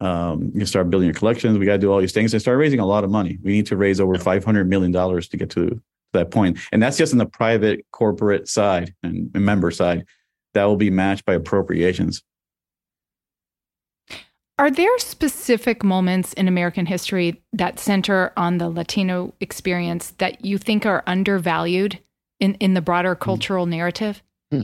[0.00, 1.56] um, you start building your collections.
[1.56, 3.38] We got to do all these things and start raising a lot of money.
[3.42, 5.80] We need to raise over $500 million to get to
[6.12, 6.58] that point.
[6.72, 10.04] And that's just in the private corporate side and member side
[10.56, 12.22] that will be matched by appropriations.
[14.58, 20.56] Are there specific moments in American history that center on the Latino experience that you
[20.56, 21.98] think are undervalued
[22.40, 23.22] in, in the broader hmm.
[23.22, 24.22] cultural narrative?
[24.50, 24.62] Hmm.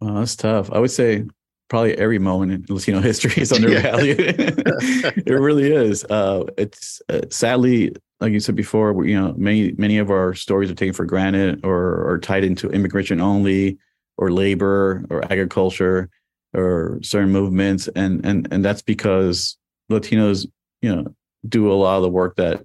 [0.00, 0.68] Well, that's tough.
[0.72, 1.26] I would say
[1.68, 4.18] probably every moment in Latino history is undervalued.
[4.18, 6.04] it really is.
[6.06, 10.72] Uh, it's uh, sadly, like you said before, you know, many many of our stories
[10.72, 13.78] are taken for granted or are tied into immigration only
[14.16, 16.10] or labor or agriculture
[16.54, 17.88] or certain movements.
[17.94, 19.56] And and and that's because
[19.90, 20.46] latinos
[20.80, 21.14] you know
[21.48, 22.64] do a lot of the work that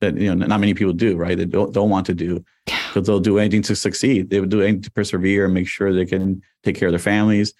[0.00, 1.36] that you know not many people do right?
[1.36, 2.44] They don't, don't want to do.
[2.66, 4.28] Because they'll do anything to succeed.
[4.28, 6.98] They would do anything to persevere and make sure they can take care of their
[6.98, 7.54] families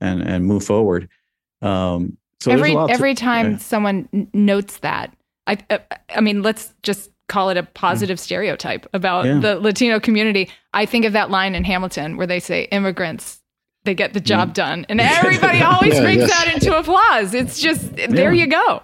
[0.00, 1.08] and and move forward.
[1.62, 3.58] Um so every every to, time yeah.
[3.58, 5.14] someone notes that
[5.46, 5.58] i
[6.14, 8.20] i mean let's just call it a positive mm.
[8.20, 9.38] stereotype about yeah.
[9.38, 10.50] the Latino community.
[10.72, 13.40] I think of that line in Hamilton where they say immigrants
[13.84, 14.54] they get the job mm.
[14.54, 16.30] done and everybody always yeah, brings yes.
[16.30, 17.32] that into applause.
[17.34, 18.82] It's just there you go.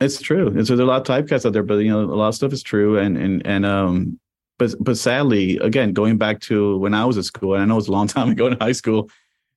[0.00, 0.48] It's true.
[0.48, 2.34] And so there's a lot of typecasts out there, but you know, a lot of
[2.34, 2.98] stuff is true.
[2.98, 4.20] And and and um
[4.58, 7.78] but but sadly, again, going back to when I was at school, and I know
[7.78, 9.10] it's a long time ago in high school,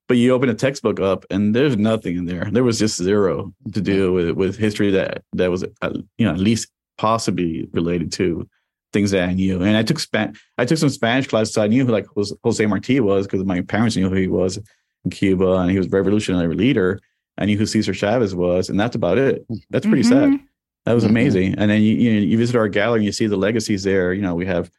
[0.08, 2.50] but you open a textbook up and there's nothing in there.
[2.52, 6.32] There was just zero to do with with history that that was uh, you know
[6.32, 6.70] at least
[7.02, 8.48] possibly related to
[8.94, 9.64] things that I knew.
[9.64, 11.56] And I took Span I took some Spanish classes.
[11.56, 12.06] So I knew who like
[12.44, 14.60] Jose Marti was because my parents knew who he was
[15.04, 17.00] in Cuba and he was a revolutionary leader.
[17.40, 19.44] I knew who Cesar Chavez was, and that's about it.
[19.72, 20.34] That's pretty mm-hmm.
[20.34, 20.40] sad.
[20.86, 21.12] That was mm-hmm.
[21.12, 21.56] amazing.
[21.58, 24.14] And then you you, know, you visit our gallery and you see the legacies there.
[24.14, 24.70] You know, we have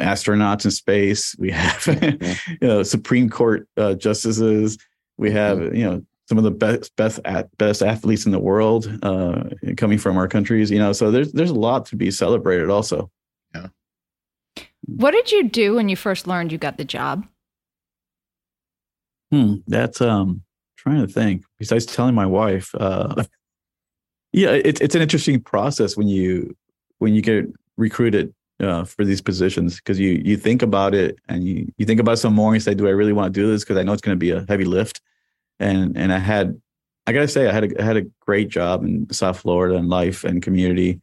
[0.00, 1.36] astronauts in space.
[1.38, 1.86] We have
[2.62, 4.78] you know Supreme Court uh, justices.
[5.18, 5.76] We have mm-hmm.
[5.76, 9.44] you know some of the best best at, best athletes in the world uh,
[9.76, 10.70] coming from our countries.
[10.70, 12.70] You know, so there's there's a lot to be celebrated.
[12.70, 13.10] Also,
[13.54, 13.68] yeah.
[14.86, 17.26] What did you do when you first learned you got the job?
[19.30, 20.42] Hmm, that's um
[20.76, 21.44] trying to think.
[21.58, 23.24] Besides telling my wife, uh,
[24.32, 26.56] yeah, it's it's an interesting process when you
[26.98, 27.46] when you get
[27.76, 32.00] recruited uh, for these positions because you you think about it and you you think
[32.00, 33.64] about some more and you say, do I really want to do this?
[33.64, 35.00] Because I know it's going to be a heavy lift
[35.62, 36.60] and and I had
[37.06, 39.88] I gotta say I had a I had a great job in South Florida and
[39.88, 41.00] life and community.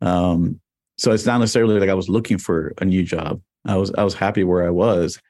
[0.00, 0.60] Um,
[0.96, 3.40] so it's not necessarily like I was looking for a new job.
[3.64, 5.20] I was I was happy where I was.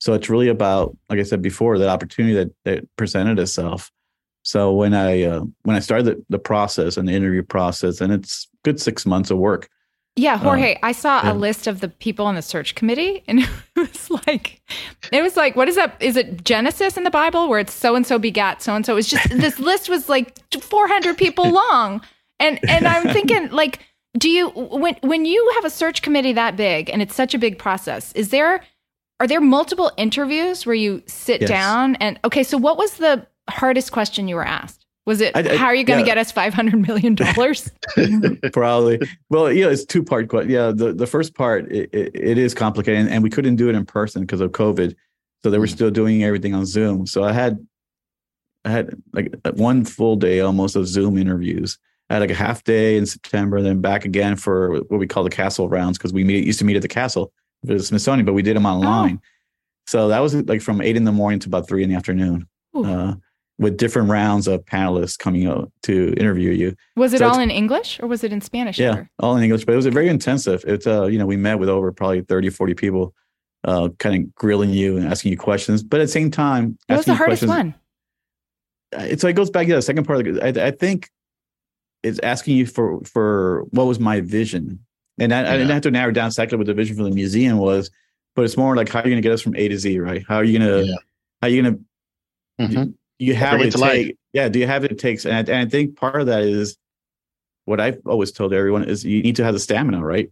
[0.00, 3.90] So it's really about, like I said before, that opportunity that that presented itself.
[4.42, 8.12] So when I uh, when I started the, the process and the interview process, and
[8.12, 9.68] it's good six months of work,
[10.18, 11.32] Yeah, Jorge, um, I saw yeah.
[11.32, 14.60] a list of the people on the search committee, and it was like,
[15.12, 15.96] it was like, what is that?
[16.00, 18.96] Is it Genesis in the Bible where it's so and so begat so and so?
[18.96, 22.00] It's just this list was like 400 people long,
[22.40, 23.80] and and I'm thinking like,
[24.18, 27.38] do you when when you have a search committee that big and it's such a
[27.38, 28.12] big process?
[28.12, 28.64] Is there
[29.20, 31.50] are there multiple interviews where you sit yes.
[31.50, 32.42] down and okay?
[32.42, 34.84] So what was the hardest question you were asked?
[35.08, 36.14] Was it I, I, how are you going to yeah.
[36.14, 37.70] get us five hundred million dollars?
[38.52, 39.00] Probably.
[39.30, 40.28] Well, yeah, it's two part.
[40.28, 40.50] Question.
[40.50, 43.70] Yeah, the the first part it, it, it is complicated, and, and, we couldn't do
[43.70, 44.94] it in person because of COVID,
[45.42, 45.72] so they were mm.
[45.72, 47.06] still doing everything on Zoom.
[47.06, 47.66] So I had
[48.66, 51.78] I had like one full day almost of Zoom interviews.
[52.10, 55.24] I had like a half day in September, then back again for what we call
[55.24, 57.32] the castle rounds because we meet, used to meet at the castle
[57.66, 59.22] for the Smithsonian, but we did them online.
[59.22, 59.28] Oh.
[59.86, 62.46] So that was like from eight in the morning to about three in the afternoon.
[62.74, 63.14] Uh,
[63.58, 66.76] with different rounds of panelists coming out to interview you.
[66.96, 68.78] Was it so all in English or was it in Spanish?
[68.78, 69.10] Yeah, ever?
[69.18, 70.64] all in English, but it was very intensive.
[70.66, 73.14] It's uh, you know, we met with over probably 30, 40 people,
[73.64, 75.82] uh, kind of grilling you and asking you questions.
[75.82, 77.74] But at the same time, what was the hardest one?
[78.92, 80.26] It's so it goes back to the second part.
[80.26, 80.58] Of it.
[80.58, 81.10] I, I think
[82.02, 84.78] it's asking you for for what was my vision,
[85.18, 85.50] and I, yeah.
[85.50, 87.90] I didn't have to narrow down exactly what the vision for the museum was,
[88.34, 89.98] but it's more like how are you going to get us from A to Z,
[89.98, 90.24] right?
[90.26, 90.96] How are you going to yeah.
[91.42, 91.84] how are you going to
[92.60, 95.70] Mm-hmm you have it take, yeah do you have it takes and I, and I
[95.70, 96.76] think part of that is
[97.64, 100.30] what i've always told everyone is you need to have the stamina right?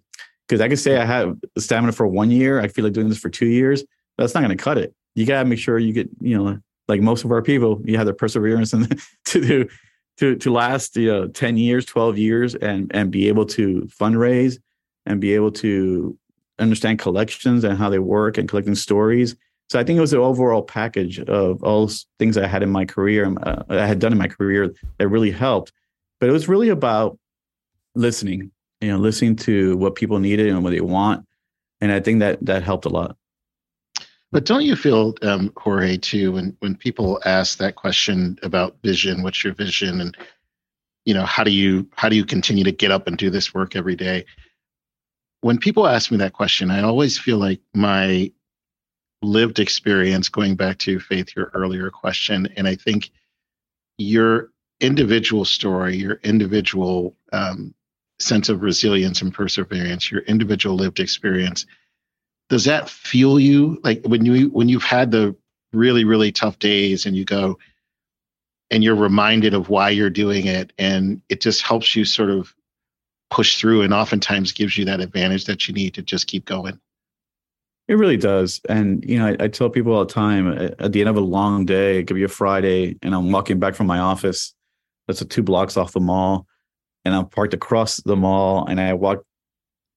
[0.48, 3.18] Because i can say i have stamina for one year i feel like doing this
[3.18, 3.84] for two years
[4.18, 4.94] that's not going to cut it.
[5.14, 6.58] You got to make sure you get you know
[6.88, 9.68] like most of our people you have the perseverance and to do
[10.18, 14.58] to to last you know 10 years 12 years and and be able to fundraise
[15.04, 16.16] and be able to
[16.58, 19.36] understand collections and how they work and collecting stories
[19.68, 22.84] so I think it was the overall package of all things I had in my
[22.84, 25.72] career, uh, I had done in my career that really helped.
[26.20, 27.18] But it was really about
[27.94, 28.50] listening,
[28.80, 31.26] you know, listening to what people needed and what they want,
[31.80, 33.16] and I think that that helped a lot.
[34.32, 39.22] But don't you feel, um, Jorge, too, when when people ask that question about vision,
[39.22, 40.16] what's your vision, and
[41.04, 43.52] you know, how do you how do you continue to get up and do this
[43.52, 44.24] work every day?
[45.40, 48.32] When people ask me that question, I always feel like my
[49.22, 53.10] lived experience going back to faith your earlier question and i think
[53.98, 54.50] your
[54.80, 57.74] individual story your individual um,
[58.18, 61.66] sense of resilience and perseverance your individual lived experience
[62.48, 63.80] does that fuel you?
[63.82, 65.34] Like when you when you've had the
[65.72, 67.58] really really tough days and you go
[68.70, 72.54] and you're reminded of why you're doing it and it just helps you sort of
[73.30, 76.80] push through and oftentimes gives you that advantage that you need to just keep going
[77.88, 78.60] it really does.
[78.68, 81.20] And, you know, I, I, tell people all the time at the end of a
[81.20, 84.54] long day, it could be a Friday, and I'm walking back from my office.
[85.06, 86.46] That's a two blocks off the mall.
[87.04, 89.22] And I'm parked across the mall and I walk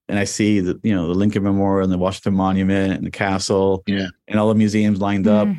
[0.08, 3.12] and I see the, you know, the Lincoln Memorial and the Washington Monument and the
[3.12, 4.10] castle yeah.
[4.28, 5.52] and all the museums lined mm-hmm.
[5.52, 5.58] up.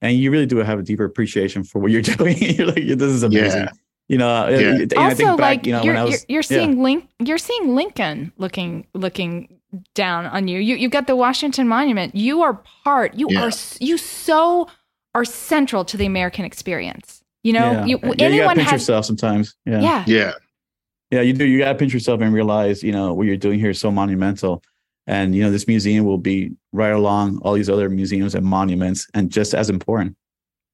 [0.00, 2.36] And you really do have a deeper appreciation for what you're doing.
[2.38, 3.62] you're like, this is amazing.
[3.62, 3.70] Yeah.
[4.08, 4.86] You know, yeah.
[4.96, 6.82] also, back, like you know, you're, was, you're, seeing yeah.
[6.82, 9.60] Link, you're seeing Lincoln looking looking
[9.94, 10.58] down on you.
[10.58, 12.14] You you got the Washington Monument.
[12.14, 13.14] You are part.
[13.14, 13.44] You yeah.
[13.44, 13.50] are
[13.80, 14.68] you so
[15.14, 17.22] are central to the American experience.
[17.42, 17.84] You know, yeah.
[17.86, 19.56] you yeah, anyone you gotta pinch has, yourself sometimes.
[19.64, 19.80] Yeah.
[19.80, 20.32] yeah, yeah,
[21.10, 21.20] yeah.
[21.22, 21.44] You do.
[21.44, 23.90] You got to pinch yourself and realize, you know, what you're doing here is so
[23.90, 24.62] monumental.
[25.06, 29.08] And you know, this museum will be right along all these other museums and monuments,
[29.14, 30.16] and just as important.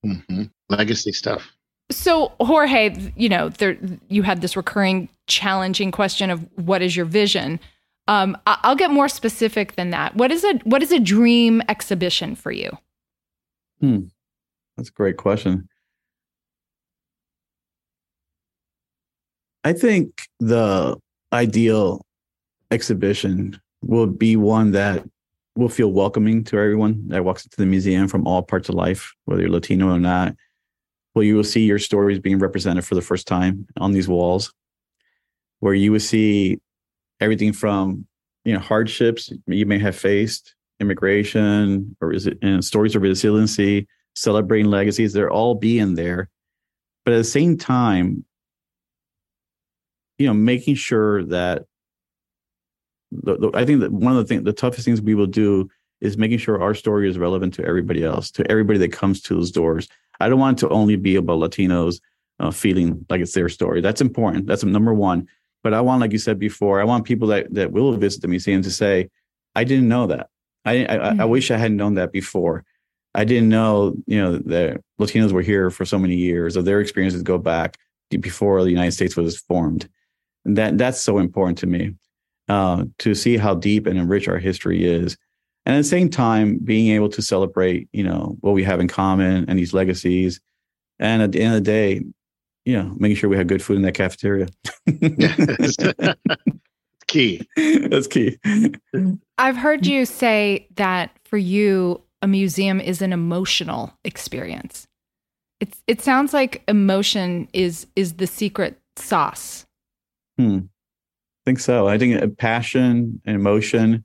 [0.04, 0.44] Mm-hmm.
[0.68, 1.50] Legacy stuff.
[1.90, 3.78] So Jorge, you know, there
[4.08, 7.60] you had this recurring challenging question of what is your vision?
[8.08, 10.14] Um, I'll get more specific than that.
[10.16, 12.76] What is a what is a dream exhibition for you?
[13.80, 14.04] Hmm,
[14.76, 15.68] that's a great question.
[19.64, 20.96] I think the
[21.32, 22.04] ideal
[22.70, 25.04] exhibition will be one that
[25.56, 29.12] will feel welcoming to everyone that walks into the museum from all parts of life,
[29.24, 30.34] whether you're Latino or not.
[31.22, 34.52] You will see your stories being represented for the first time on these walls,
[35.60, 36.60] where you will see
[37.20, 38.06] everything from
[38.44, 43.86] you know hardships you may have faced, immigration, or is it and stories of resiliency,
[44.14, 45.12] celebrating legacies.
[45.12, 46.30] They're all being there,
[47.04, 48.24] but at the same time,
[50.18, 51.64] you know, making sure that
[53.10, 55.70] the, the, I think that one of the things, the toughest things we will do
[56.00, 59.34] is making sure our story is relevant to everybody else, to everybody that comes to
[59.34, 59.88] those doors.
[60.20, 62.00] I don't want to only be about Latinos
[62.40, 63.80] uh, feeling like it's their story.
[63.80, 64.46] That's important.
[64.46, 65.26] That's number one.
[65.62, 68.28] But I want, like you said before, I want people that that will visit the
[68.28, 69.08] museum to say,
[69.54, 70.28] "I didn't know that.
[70.64, 71.20] I I, mm-hmm.
[71.20, 72.64] I wish I hadn't known that before.
[73.14, 76.80] I didn't know, you know, that Latinos were here for so many years, or their
[76.80, 77.76] experiences go back
[78.20, 79.88] before the United States was formed.
[80.44, 81.94] And that that's so important to me.
[82.48, 85.16] uh, to see how deep and enrich our history is.
[85.68, 88.88] And at the same time, being able to celebrate, you know, what we have in
[88.88, 90.40] common and these legacies.
[90.98, 92.02] And at the end of the day,
[92.64, 94.48] you know, making sure we have good food in that cafeteria.
[97.06, 97.46] key.
[97.54, 98.38] That's key.
[99.36, 104.86] I've heard you say that for you, a museum is an emotional experience.
[105.60, 109.66] It's it sounds like emotion is is the secret sauce.
[110.38, 110.60] Hmm.
[110.60, 111.88] I think so.
[111.88, 114.04] I think uh, passion and emotion.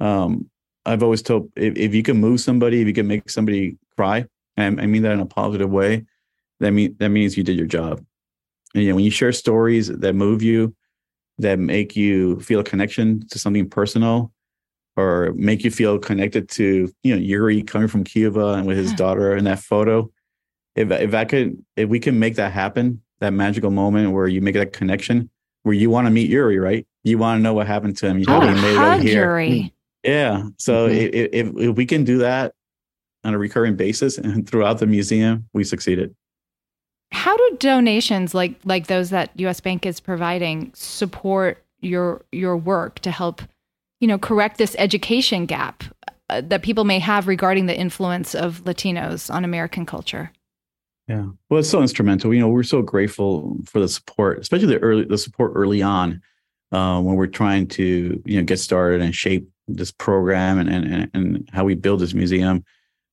[0.00, 0.50] Um,
[0.86, 4.26] I've always told if, if you can move somebody, if you can make somebody cry,
[4.56, 6.06] and I mean that in a positive way,
[6.60, 8.02] that mean that means you did your job.
[8.74, 10.74] And, you know, when you share stories that move you,
[11.38, 14.32] that make you feel a connection to something personal,
[14.96, 18.92] or make you feel connected to you know Yuri coming from Cuba and with his
[18.94, 20.10] daughter in that photo.
[20.74, 24.40] If if I could, if we can make that happen, that magical moment where you
[24.40, 25.30] make that connection,
[25.62, 26.86] where you want to meet Yuri, right?
[27.02, 28.18] You want to know what happened to him.
[28.18, 29.24] You oh, he made it here.
[29.24, 29.72] Yuri.
[30.06, 30.44] Yeah.
[30.58, 30.96] So mm-hmm.
[30.96, 32.54] if, if if we can do that
[33.24, 36.14] on a recurring basis and throughout the museum, we succeeded.
[37.12, 43.00] How do donations like like those that US Bank is providing support your your work
[43.00, 43.42] to help
[44.00, 45.84] you know, correct this education gap
[46.28, 50.32] uh, that people may have regarding the influence of Latinos on American culture.
[51.08, 52.34] Yeah, well, it's so instrumental.
[52.34, 56.20] You know, we're so grateful for the support, especially the early the support early on
[56.72, 61.10] uh, when we're trying to you know get started and shape this program and and
[61.14, 62.64] and how we build this museum.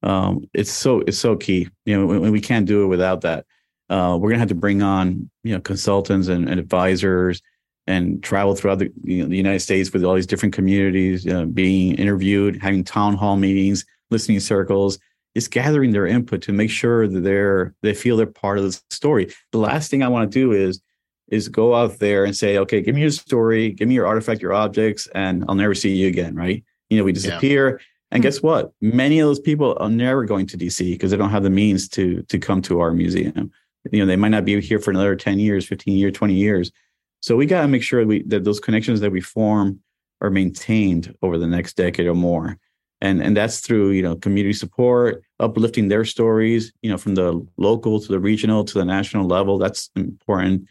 [0.01, 1.69] Um, it's so it's so key.
[1.85, 3.45] You know, we, we can't do it without that.
[3.89, 7.41] Uh, we're gonna have to bring on you know consultants and, and advisors
[7.87, 11.45] and travel throughout the, you know, the United States with all these different communities, uh,
[11.45, 14.97] being interviewed, having town hall meetings, listening circles,
[15.35, 18.81] just gathering their input to make sure that they're they feel they're part of the
[18.89, 19.33] story.
[19.51, 20.81] The last thing I want to do is
[21.27, 24.41] is go out there and say, okay, give me your story, give me your artifact,
[24.41, 26.63] your objects, and I'll never see you again, right?
[26.89, 27.69] You know, we disappear.
[27.69, 27.85] Yeah.
[28.11, 28.23] And hmm.
[28.23, 28.71] guess what?
[28.81, 31.87] Many of those people are never going to DC because they don't have the means
[31.89, 33.51] to to come to our museum.
[33.91, 36.71] You know, they might not be here for another 10 years, 15 years, 20 years.
[37.19, 39.79] So we got to make sure we, that those connections that we form
[40.21, 42.57] are maintained over the next decade or more.
[43.01, 47.45] And, and that's through you know community support, uplifting their stories, you know, from the
[47.57, 49.57] local to the regional to the national level.
[49.57, 50.67] That's important.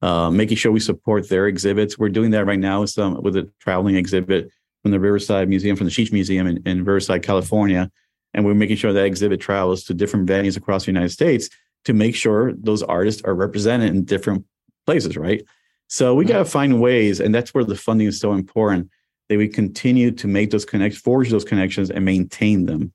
[0.00, 1.98] Uh, making sure we support their exhibits.
[1.98, 4.48] We're doing that right now with some with a traveling exhibit
[4.82, 7.90] from the Riverside Museum, from the Cheech Museum in, in Riverside, California,
[8.32, 11.50] and we're making sure that exhibit travels to different venues across the United States
[11.84, 14.44] to make sure those artists are represented in different
[14.86, 15.44] places, right?
[15.88, 18.90] So we got to find ways, and that's where the funding is so important
[19.28, 22.92] that we continue to make those connections, forge those connections, and maintain them.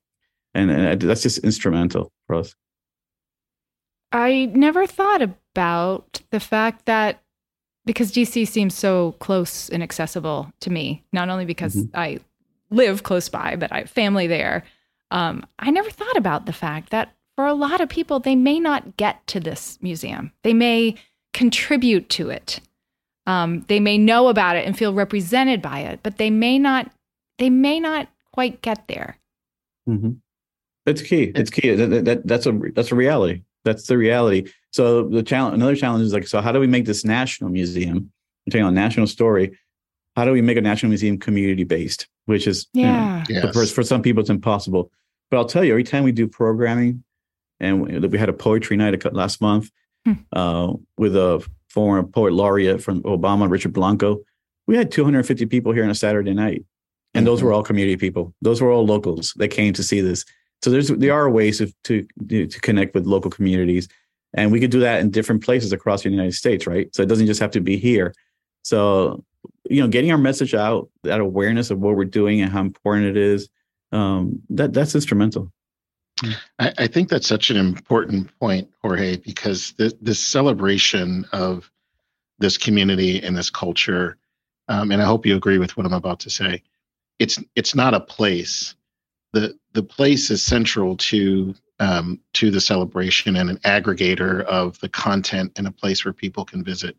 [0.54, 2.54] And, and that's just instrumental for us.
[4.12, 7.20] I never thought about the fact that
[7.86, 11.96] because DC seems so close and accessible to me, not only because mm-hmm.
[11.96, 12.18] I
[12.70, 14.64] live close by, but I have family there.
[15.10, 18.58] Um, I never thought about the fact that for a lot of people, they may
[18.58, 20.32] not get to this museum.
[20.42, 20.96] They may
[21.32, 22.60] contribute to it
[23.26, 26.90] um, they may know about it and feel represented by it, but they may not.
[27.38, 29.18] They may not quite get there.
[29.88, 30.12] Mm-hmm.
[30.86, 31.32] It's key.
[31.34, 31.74] It's key.
[31.74, 33.42] That, that, that's a that's a reality.
[33.64, 34.50] That's the reality.
[34.74, 38.10] So the challenge, another challenge is like, so how do we make this national museum?
[38.44, 39.56] I'm telling you, a national story.
[40.16, 42.08] How do we make a national museum community based?
[42.24, 43.54] Which is, yeah, you know, yes.
[43.54, 44.90] for, for some people it's impossible.
[45.30, 47.04] But I'll tell you, every time we do programming,
[47.60, 49.70] and we, we had a poetry night last month
[50.04, 50.14] hmm.
[50.32, 54.22] uh, with a former poet laureate from Obama, Richard Blanco.
[54.66, 56.64] We had 250 people here on a Saturday night,
[57.14, 58.34] and those were all community people.
[58.42, 60.24] Those were all locals that came to see this.
[60.62, 63.86] So there's there are ways of, to to connect with local communities,
[64.34, 66.94] and we could do that in different places across the United States, right?
[66.94, 68.14] So it doesn't just have to be here.
[68.62, 69.24] So
[69.68, 73.06] you know, getting our message out, that awareness of what we're doing and how important
[73.06, 73.48] it is,
[73.92, 75.52] um, that that's instrumental.
[76.58, 81.70] I, I, think that's such an important point, Jorge, because this, this celebration of
[82.38, 84.16] this community and this culture,
[84.68, 86.62] um, and I hope you agree with what I'm about to say.
[87.18, 88.74] It's it's not a place.
[89.32, 94.88] the The place is central to um, to the celebration and an aggregator of the
[94.88, 96.96] content and a place where people can visit.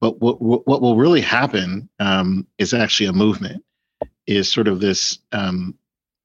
[0.00, 3.64] But what what will really happen um, is actually a movement.
[4.26, 5.74] Is sort of this um,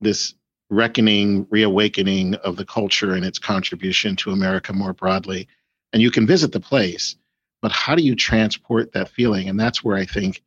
[0.02, 0.34] this
[0.70, 5.48] reckoning, reawakening of the culture and its contribution to America more broadly.
[5.94, 7.16] And you can visit the place,
[7.62, 9.50] but how do you transport that feeling?
[9.50, 10.44] And that's where I think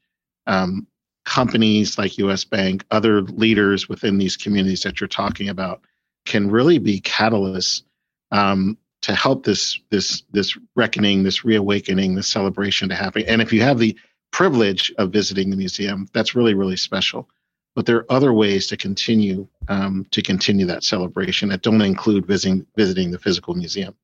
[0.47, 0.87] um,
[1.25, 5.83] companies like US Bank, other leaders within these communities that you're talking about,
[6.25, 7.83] can really be catalysts
[8.31, 13.25] um, to help this this this reckoning, this reawakening, this celebration to happen.
[13.27, 13.97] And if you have the
[14.33, 16.09] privilege of visiting the museum.
[16.13, 17.29] That's really, really special.
[17.77, 22.27] But there are other ways to continue um, to continue that celebration that don't include
[22.27, 23.95] visiting visiting the physical museum.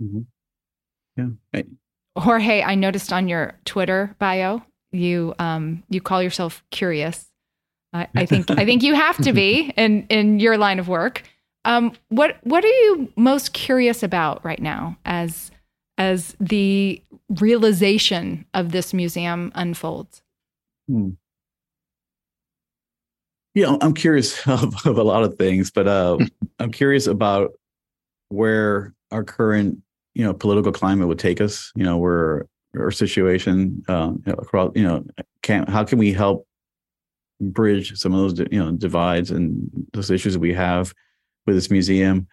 [0.00, 0.20] Mm-hmm.
[1.16, 1.28] Yeah.
[1.52, 1.64] Hey.
[2.16, 7.27] Jorge, I noticed on your Twitter bio you um, you call yourself curious.
[7.92, 11.22] I, I think I think you have to be in in your line of work.
[11.64, 15.50] Um, what what are you most curious about right now as
[15.96, 20.22] as the realization of this museum unfolds?
[20.88, 21.10] Hmm.
[23.54, 26.18] Yeah, I'm curious of, of a lot of things, but uh,
[26.58, 27.52] I'm curious about
[28.28, 29.78] where our current,
[30.14, 31.72] you know, political climate would take us.
[31.74, 32.46] You know, where
[32.78, 35.04] our situation uh, across, you know,
[35.42, 36.46] can how can we help
[37.40, 40.94] bridge some of those, you know, divides and those issues that we have
[41.46, 42.26] with this museum?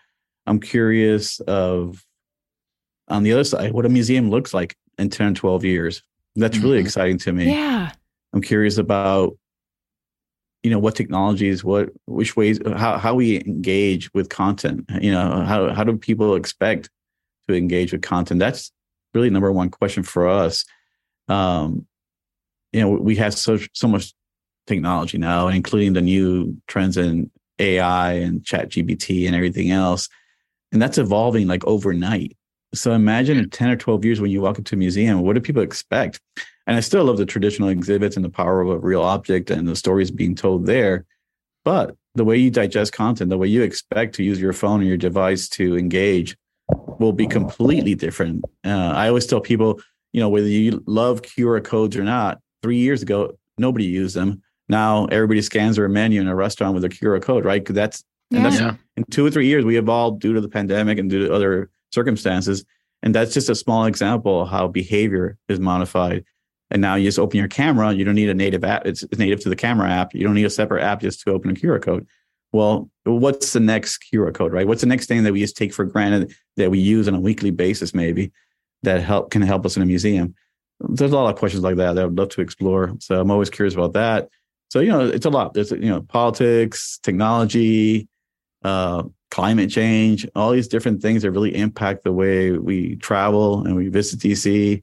[0.47, 2.05] I'm curious of
[3.07, 6.03] on the other side what a museum looks like in 10 12 years.
[6.35, 6.85] That's really mm-hmm.
[6.85, 7.51] exciting to me.
[7.51, 7.91] Yeah.
[8.33, 9.37] I'm curious about
[10.63, 15.43] you know what technologies what which ways how, how we engage with content you know
[15.43, 16.89] how, how do people expect
[17.47, 18.39] to engage with content?
[18.39, 18.71] That's
[19.13, 20.65] really number one question for us.
[21.27, 21.85] Um
[22.73, 24.13] you know we have so so much
[24.67, 30.09] technology now including the new trends in ai and chat gpt and everything else
[30.71, 32.35] and that's evolving like overnight
[32.75, 35.41] so imagine in 10 or 12 years when you walk into a museum, what do
[35.41, 36.19] people expect?
[36.67, 39.67] And I still love the traditional exhibits and the power of a real object and
[39.67, 41.05] the stories being told there.
[41.63, 44.85] But the way you digest content, the way you expect to use your phone or
[44.85, 46.35] your device to engage
[46.99, 48.43] will be completely different.
[48.63, 49.79] Uh, I always tell people,
[50.11, 54.41] you know, whether you love QR codes or not, three years ago, nobody used them.
[54.67, 57.61] Now everybody scans their menu in a restaurant with a QR code, right?
[57.61, 58.43] Because that's, yeah.
[58.43, 58.75] that's yeah.
[58.97, 61.69] in two or three years, we evolved due to the pandemic and due to other
[61.91, 62.65] circumstances.
[63.03, 66.25] And that's just a small example of how behavior is modified.
[66.71, 67.93] And now you just open your camera.
[67.93, 68.87] You don't need a native app.
[68.87, 70.15] It's native to the camera app.
[70.15, 72.07] You don't need a separate app just to open a QR code.
[72.51, 74.67] Well, what's the next QR code, right?
[74.67, 77.19] What's the next thing that we just take for granted that we use on a
[77.19, 78.31] weekly basis, maybe
[78.83, 80.33] that help can help us in a museum?
[80.79, 82.93] There's a lot of questions like that that I would love to explore.
[82.99, 84.29] So I'm always curious about that.
[84.69, 85.53] So you know, it's a lot.
[85.53, 88.07] There's you know, politics, technology,
[88.63, 93.75] uh, climate change, all these different things that really impact the way we travel and
[93.75, 94.81] we visit DC.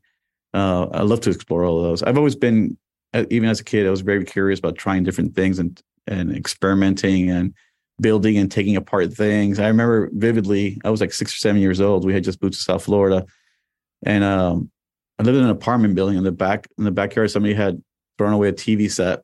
[0.55, 2.03] Uh, I love to explore all of those.
[2.03, 2.76] I've always been,
[3.14, 6.35] uh, even as a kid, I was very curious about trying different things and and
[6.37, 7.55] experimenting and
[8.01, 9.59] building and taking apart things.
[9.59, 12.05] I remember vividly, I was like six or seven years old.
[12.05, 13.24] We had just moved to South Florida,
[14.05, 14.70] and um,
[15.18, 16.18] I lived in an apartment building.
[16.18, 17.83] In the back, in the backyard, somebody had
[18.18, 19.22] thrown away a TV set,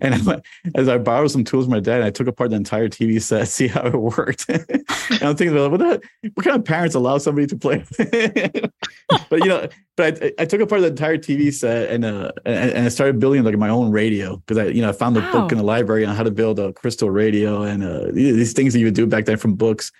[0.00, 0.42] and
[0.74, 3.48] as I borrowed some tools from my dad, I took apart the entire TV set,
[3.48, 4.48] see how it worked.
[4.48, 6.02] and I'm thinking, what, the,
[6.34, 7.84] what kind of parents allow somebody to play?
[7.98, 12.70] but you know, but I, I, took apart the entire TV set and uh, and,
[12.72, 15.20] and I started building like my own radio because I you know I found the
[15.20, 15.32] wow.
[15.32, 18.72] book in the library on how to build a crystal radio and uh, these things
[18.72, 19.92] that you would do back then from books.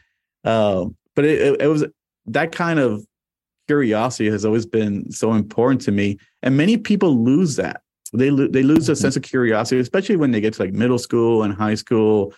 [0.45, 1.85] Um, but it, it, it was
[2.27, 3.07] that kind of
[3.67, 7.83] curiosity has always been so important to me, and many people lose that
[8.19, 9.01] they lo- they lose a mm-hmm.
[9.01, 12.35] sense of curiosity, especially when they get to like middle school and high school,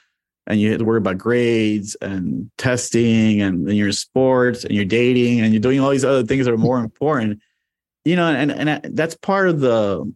[0.46, 4.84] and you have to worry about grades and testing, and, and you're sports and you're
[4.84, 7.40] dating and you're doing all these other things that are more important.
[8.04, 10.12] You know, and and that's part of the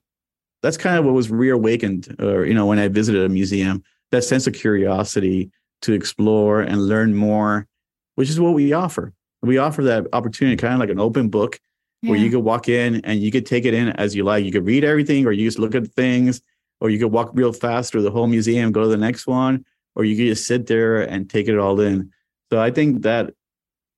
[0.63, 4.25] that's kind of what was reawakened, or you know, when I visited a museum, that
[4.25, 5.51] sense of curiosity
[5.83, 7.67] to explore and learn more,
[8.15, 9.13] which is what we offer.
[9.43, 11.59] We offer that opportunity, kind of like an open book
[12.03, 12.11] yeah.
[12.11, 14.45] where you could walk in and you could take it in as you like.
[14.45, 16.41] You could read everything, or you just look at things,
[16.81, 19.65] or you could walk real fast through the whole museum, go to the next one,
[19.95, 22.11] or you could just sit there and take it all in.
[22.51, 23.35] So I think that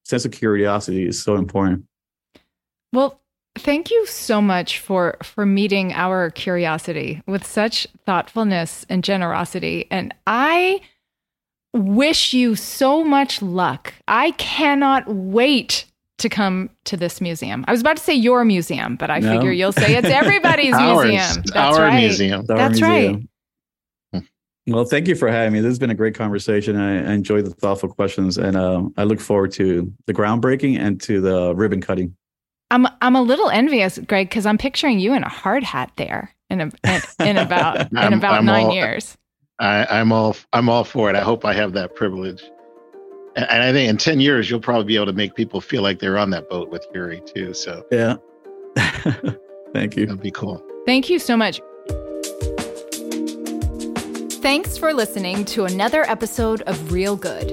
[0.05, 1.85] sense of curiosity is so important.
[2.93, 3.21] Well,
[3.57, 9.87] thank you so much for for meeting our curiosity with such thoughtfulness and generosity.
[9.91, 10.81] And I
[11.73, 13.95] wish you so much luck.
[14.07, 15.87] I cannot wait
[16.23, 17.65] to come to this museum.
[17.69, 19.35] I was about to say your museum, but I no.
[19.35, 21.43] figure you'll say it's everybody's museum.
[21.53, 22.01] That's our right.
[22.01, 22.47] museum.
[22.47, 23.23] That's our right.
[24.69, 25.61] Well, thank you for having me.
[25.61, 26.77] This has been a great conversation.
[26.77, 31.01] I, I enjoy the thoughtful questions, and uh, I look forward to the groundbreaking and
[31.03, 32.17] to the ribbon cutting.
[32.71, 36.33] I'm I'm a little envious, Greg, because I'm picturing you in a hard hat there
[36.49, 39.19] in a, in, in about in about I'm 9 all, years.
[39.59, 41.17] I, I'm all I'm all for it.
[41.17, 42.43] I hope I have that privilege.
[43.37, 45.99] And, I think in 10 years, you'll probably be able to make people feel like
[45.99, 47.55] they're on that boat with Yuri too.
[47.55, 48.17] So, yeah.
[49.73, 50.07] Thank you.
[50.07, 50.63] That'd be cool.
[50.87, 51.61] Thank you so much.
[54.43, 57.53] Thanks for listening to another episode of Real Good.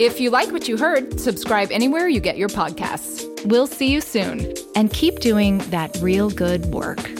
[0.00, 3.26] If you like what you heard, subscribe anywhere you get your podcasts.
[3.44, 7.19] We'll see you soon and keep doing that real good work.